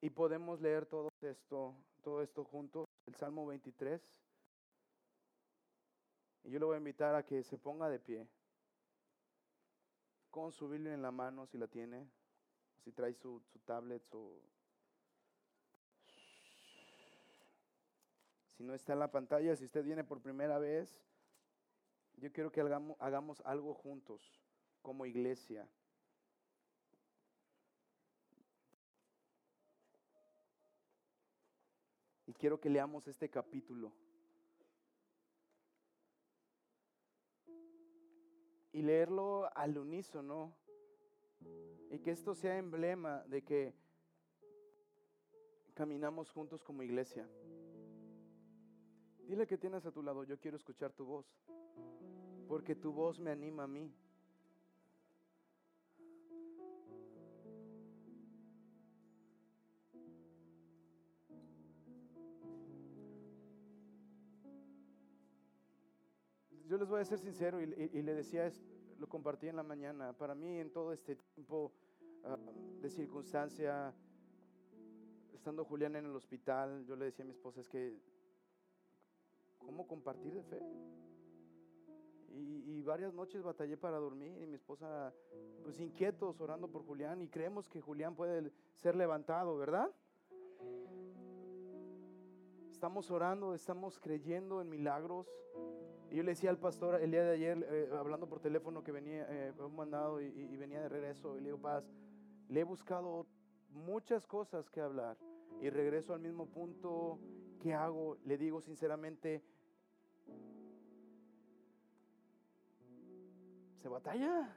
[0.00, 4.00] y podemos leer todo esto, todo esto juntos, el Salmo 23.
[6.44, 8.28] Y yo le voy a invitar a que se ponga de pie
[10.30, 12.21] con su Biblia en la mano si la tiene
[12.84, 14.02] si trae su, su tablet,
[18.56, 21.02] Si no está en la pantalla, si usted viene por primera vez,
[22.16, 24.22] yo quiero que hagamos, hagamos algo juntos
[24.82, 25.68] como iglesia.
[32.26, 33.92] Y quiero que leamos este capítulo.
[38.72, 40.56] Y leerlo al unísono
[41.90, 43.74] y que esto sea emblema de que
[45.74, 47.28] caminamos juntos como iglesia.
[49.26, 51.26] Dile que tienes a tu lado, yo quiero escuchar tu voz,
[52.48, 53.94] porque tu voz me anima a mí.
[66.72, 68.50] Yo les voy a ser sincero y, le decía,
[69.02, 71.72] lo compartí en la mañana, para mí en todo este tiempo
[72.22, 72.38] ah,
[72.80, 73.92] de circunstancia,
[75.34, 77.98] estando Julián en el hospital, yo le decía a mi esposa, es que,
[79.58, 80.62] ¿cómo compartir de fe?
[82.28, 85.12] Y, y, varias noches batallé para dormir y mi esposa,
[85.64, 89.90] pues inquietos, orando por Julián y creemos que Julián puede ser levantado, ¿verdad?
[92.70, 95.26] Estamos orando, estamos creyendo en milagros.
[96.12, 98.92] Y yo le decía al pastor el día de ayer, eh, hablando por teléfono, que
[98.92, 101.90] venía, eh, un mandado y, venía de regreso, y le digo, Paz,
[102.50, 103.26] le he buscado
[103.70, 105.16] muchas cosas que hablar
[105.62, 107.18] y regreso al mismo punto
[107.62, 108.18] que hago.
[108.26, 109.42] Le digo sinceramente,
[113.80, 114.54] se batalla.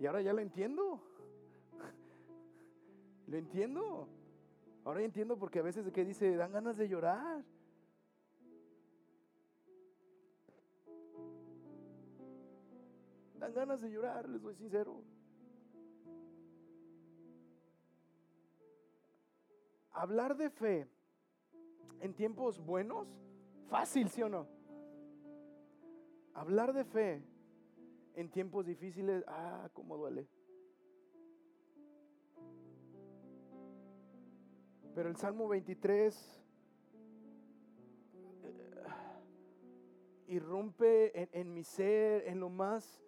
[0.00, 1.00] Y ahora ya lo entiendo.
[3.28, 4.08] lo entiendo.
[4.84, 7.44] Ahora entiendo porque a veces que dice, dan ganas de llorar.
[13.42, 15.02] Dan ganas de llorar, les soy sincero.
[19.90, 20.88] Hablar de fe
[21.98, 23.08] en tiempos buenos,
[23.66, 24.46] fácil, ¿sí o no?
[26.34, 27.20] Hablar de fe
[28.14, 30.28] en tiempos difíciles, ah, cómo duele.
[34.94, 36.44] Pero el Salmo 23
[38.44, 38.84] eh,
[40.28, 43.02] irrumpe en, mi ser, en lo más,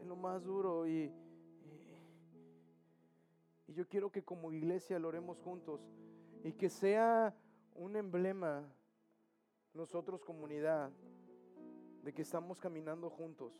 [0.00, 0.86] en lo más duro.
[0.86, 1.12] Y,
[3.66, 5.80] y, yo quiero que como iglesia lo oremos juntos
[6.42, 7.34] y que sea
[7.74, 8.68] un emblema
[9.74, 10.90] nosotros comunidad
[12.02, 13.52] de que estamos caminando juntos.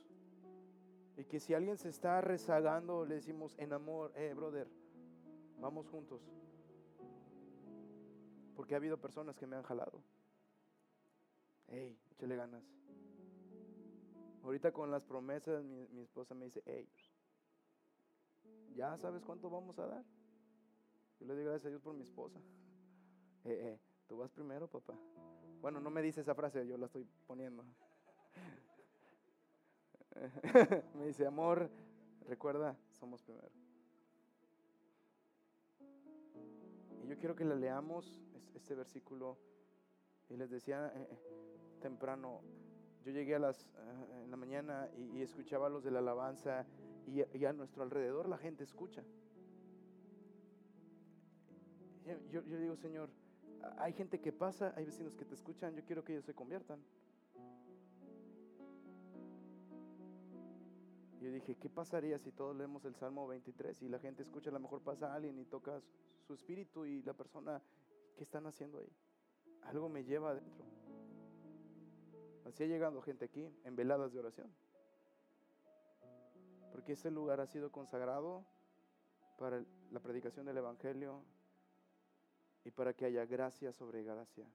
[1.17, 4.69] Y que si alguien se está rezagando, le decimos en amor, eh, brother,
[5.61, 6.23] vamos juntos.
[8.57, 10.03] Porque ha habido personas que me han jalado.
[11.69, 12.65] Hey, échale ganas.
[14.43, 16.89] Ahorita con las promesas, mi, esposa me dice, hey,
[18.75, 20.05] ¿ya sabes cuánto vamos a dar?
[21.19, 22.41] Yo le digo gracias a Dios por mi esposa.
[23.43, 24.93] Eh, eh, tú vas primero, papá.
[25.63, 27.65] Bueno, no me dice esa frase, yo la estoy poniendo.
[30.95, 31.71] me dice, amor,
[32.27, 33.51] recuerda, somos primero.
[37.03, 38.21] Y yo quiero que la leamos
[38.55, 39.39] este versículo.
[40.29, 41.19] Y les decía eh, eh,
[41.81, 42.43] temprano,
[43.05, 46.67] yo llegué a las, eh, en la mañana y, escuchaba los de la alabanza
[47.07, 49.03] y, a nuestro alrededor la gente escucha.
[52.31, 53.11] Yo, digo, Señor,
[53.79, 56.81] hay gente que pasa, hay vecinos que te escuchan, yo quiero que ellos se conviertan.
[61.21, 64.55] Yo dije, ¿qué pasaría si todos leemos el Salmo 23 y la gente escucha, a
[64.55, 65.81] lo mejor pasa a alguien y toca
[66.27, 67.63] su espíritu y la persona
[68.21, 68.93] ¿Qué están haciendo ahí?
[69.63, 70.67] Algo me lleva adentro.
[72.47, 74.53] Así ha llegado gente aquí en veladas de oración.
[76.73, 78.45] Porque este lugar ha sido consagrado
[79.39, 81.23] para la predicación del Evangelio
[82.65, 84.47] y para que haya gracia sobre gracia.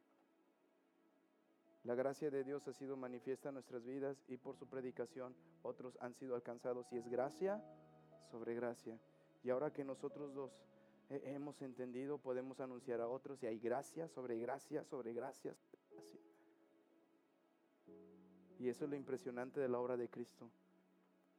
[1.83, 5.97] La gracia de Dios ha sido manifiesta en nuestras vidas y por su predicación otros
[6.01, 7.63] han sido alcanzados y es gracia
[8.31, 8.97] sobre gracia.
[9.43, 10.51] Y ahora que nosotros dos
[11.09, 15.55] hemos entendido, podemos anunciar a otros y hay gracia sobre gracia sobre gracia.
[18.65, 20.49] Y eso es lo impresionante de la obra de Cristo,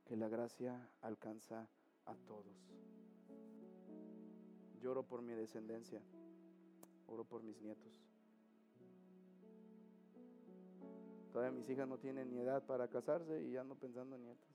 [0.04, 1.68] que la gracia alcanza
[2.04, 2.54] a todos.
[4.80, 6.00] Lloro por mi descendencia,
[7.08, 7.92] oro por mis nietos.
[11.32, 14.54] Todavía mis hijas no tienen ni edad para casarse y ya ando pensando en nietos.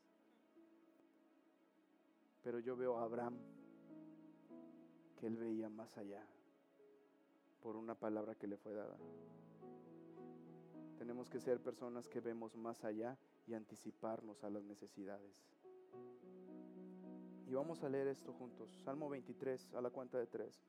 [2.42, 3.38] Pero yo veo a Abraham
[5.20, 6.26] que él veía más allá
[7.62, 8.96] por una palabra que le fue dada.
[11.02, 15.36] Tenemos que ser personas que vemos más allá y anticiparnos a las necesidades.
[17.48, 18.70] Y vamos a leer esto juntos.
[18.86, 20.64] Salmo 23, a la cuenta de tres.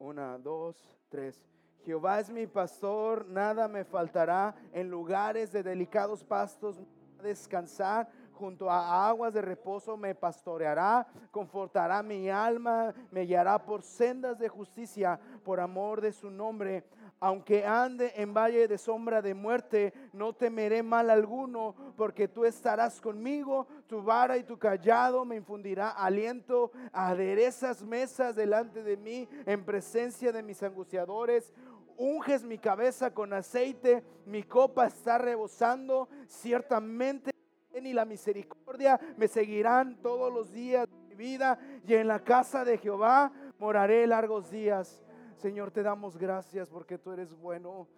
[0.00, 1.40] Una, dos, tres.
[1.84, 4.56] Jehová es mi pastor, nada me faltará.
[4.72, 6.82] En lugares de delicados pastos
[7.22, 14.36] descansar junto a aguas de reposo me pastoreará, confortará mi alma, me guiará por sendas
[14.40, 16.84] de justicia por amor de su nombre.
[17.24, 23.00] Aunque ande en valle de sombra de muerte, no temeré mal alguno, porque tú estarás
[23.00, 29.64] conmigo, tu vara y tu callado me infundirá aliento, aderezas mesas delante de mí en
[29.64, 31.54] presencia de mis angustiadores.
[31.96, 37.30] Unges mi cabeza con aceite, mi copa está rebosando, ciertamente
[37.72, 41.56] y la misericordia me seguirán todos los días de mi vida
[41.86, 45.02] y en la casa de Jehová moraré largos días.
[45.42, 47.88] Señor, te damos gracias porque tú eres bueno.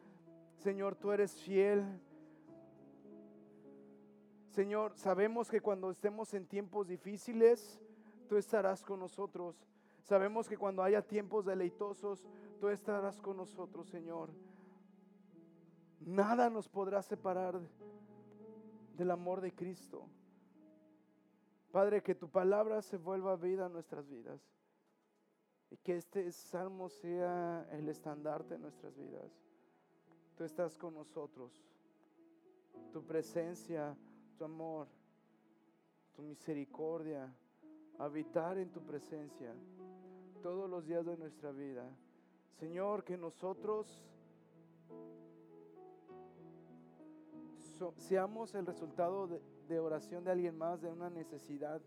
[0.57, 1.84] Señor, tú eres fiel.
[4.49, 7.78] Señor, sabemos que cuando estemos en tiempos difíciles,
[8.30, 9.62] tú estarás con nosotros.
[10.05, 12.24] Sabemos que cuando haya tiempos deleitosos,
[12.59, 14.30] tú estarás con nosotros, Señor.
[16.01, 17.61] Nada nos podrá separar
[18.97, 20.09] del amor de Cristo.
[21.72, 24.40] Padre, que tu palabra se vuelva vida a nuestras vidas.
[25.71, 29.33] Y que este salmo sea el estandarte de nuestras vidas.
[30.37, 31.53] Tú estás con nosotros.
[32.93, 33.97] Tu presencia,
[34.37, 34.89] tu amor,
[36.15, 37.33] tu misericordia,
[37.99, 39.55] habitar en tu presencia
[40.43, 41.89] todos los días de nuestra vida.
[42.59, 44.05] Señor, que nosotros
[47.97, 49.27] seamos el resultado
[49.69, 51.81] de, oración de alguien más, de una necesidad,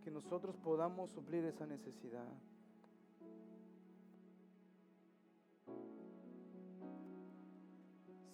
[0.00, 2.26] que nosotros podamos suplir esa necesidad.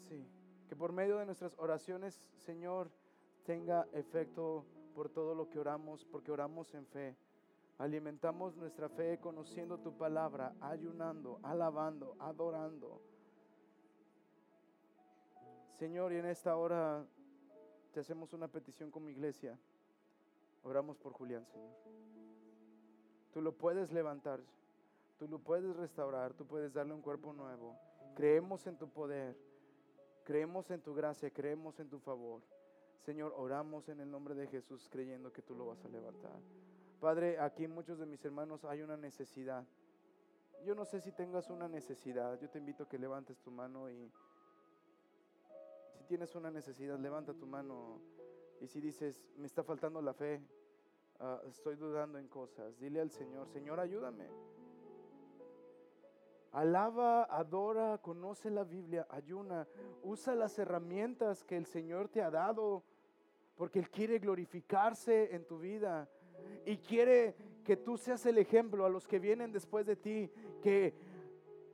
[0.09, 0.27] Sí,
[0.69, 2.91] que por medio de nuestras oraciones, Señor,
[3.45, 4.65] tenga efecto
[4.95, 7.17] por todo lo que oramos, porque oramos en fe.
[7.79, 13.03] Alimentamos nuestra fe conociendo tu palabra, ayunando, alabando, adorando.
[15.79, 17.07] Señor, y en esta hora
[17.93, 19.59] te hacemos una petición como iglesia.
[20.67, 21.71] Oramos por Julián, Señor.
[23.33, 24.41] Tú lo puedes levantar,
[25.17, 27.79] tú lo puedes restaurar, tú puedes darle un cuerpo nuevo.
[28.17, 29.37] Creemos en tu poder,
[30.25, 32.43] creemos en tu gracia, creemos en tu favor.
[32.99, 36.41] Señor, oramos en el nombre de Jesús creyendo que tú lo vas a levantar.
[36.99, 39.65] Padre, aquí muchos de mis hermanos hay una necesidad.
[40.65, 42.41] Yo no sé si tengas una necesidad.
[42.41, 44.11] Yo te invito a que levantes tu mano y
[46.09, 48.01] tienes una necesidad, levanta tu mano.
[48.61, 50.41] Y si dices, me está faltando la fe,
[51.21, 54.29] ah, estoy dudando en cosas, dile al Señor, Señor, ayúdame.
[56.53, 59.69] Alaba, adora, conoce la Biblia, ayuna,
[60.03, 62.83] usa las herramientas que el Señor te ha dado,
[63.57, 66.09] porque Él quiere glorificarse en tu vida
[66.65, 67.35] y quiere
[67.65, 70.31] que tú seas el ejemplo a los que vienen después de ti,
[70.63, 70.95] que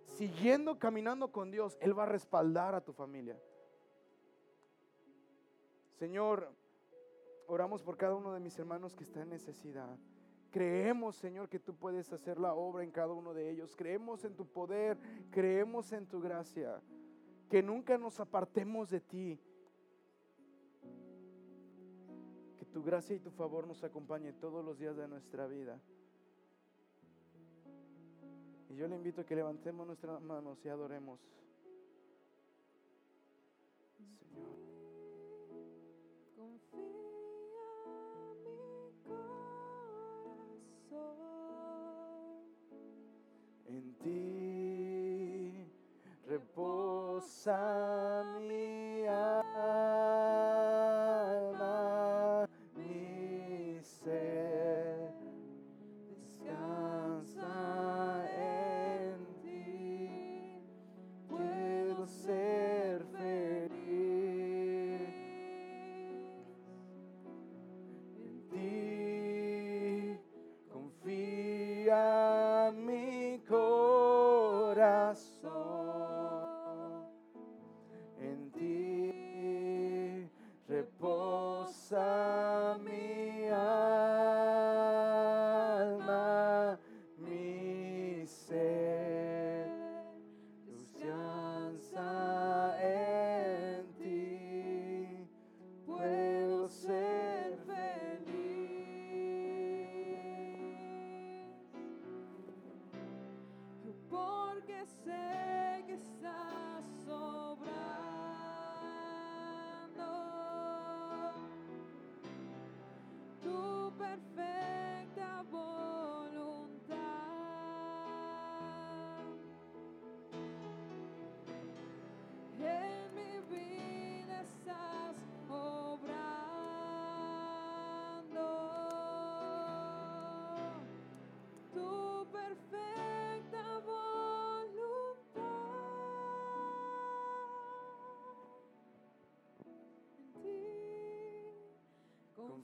[0.05, 3.39] siguiendo caminando con Dios, Él va a respaldar a tu familia.
[5.99, 6.51] Señor,
[7.53, 9.99] oramos por cada uno de mis hermanos que está en necesidad.
[10.51, 13.77] Creemos, Señor, que tú puedes hacer la obra en cada uno de ellos.
[13.77, 14.99] Creemos en tu poder,
[15.31, 16.81] creemos en tu gracia.
[17.51, 19.39] Que nunca nos apartemos de ti.
[22.59, 25.79] Que tu gracia y tu favor nos acompañe todos los días de nuestra vida.
[28.71, 31.21] Y yo le invito a que levantemos nuestras manos y adoremos.
[47.47, 48.42] Mi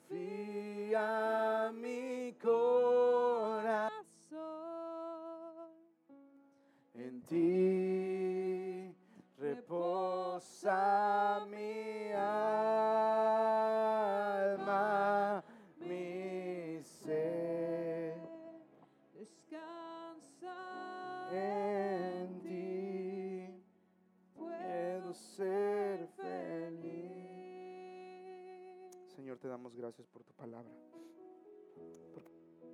[0.08, 0.67] feel.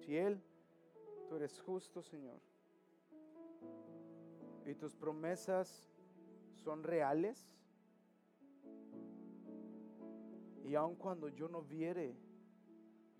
[0.08, 0.42] Él
[1.28, 2.40] Tú eres justo, Señor.
[4.66, 5.90] Y tus promesas
[6.62, 7.50] son reales.
[10.64, 12.16] Y aun cuando yo no viere,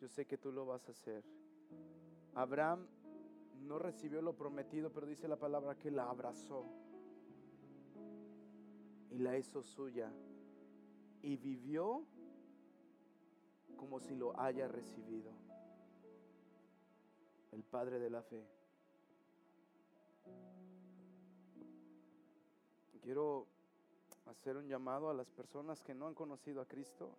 [0.01, 1.25] yo sé que tú lo vas a hacer.
[2.35, 2.87] Abraham
[3.61, 6.67] no recibió lo prometido, pero dice la palabra que la abrazó
[9.11, 10.11] y la hizo suya
[11.23, 12.05] y vivió
[13.77, 15.44] como si lo haya recibido.
[17.75, 18.41] Padre de la fe.
[23.03, 23.49] Quiero
[24.27, 27.19] hacer un llamado a las personas que no han conocido a Cristo,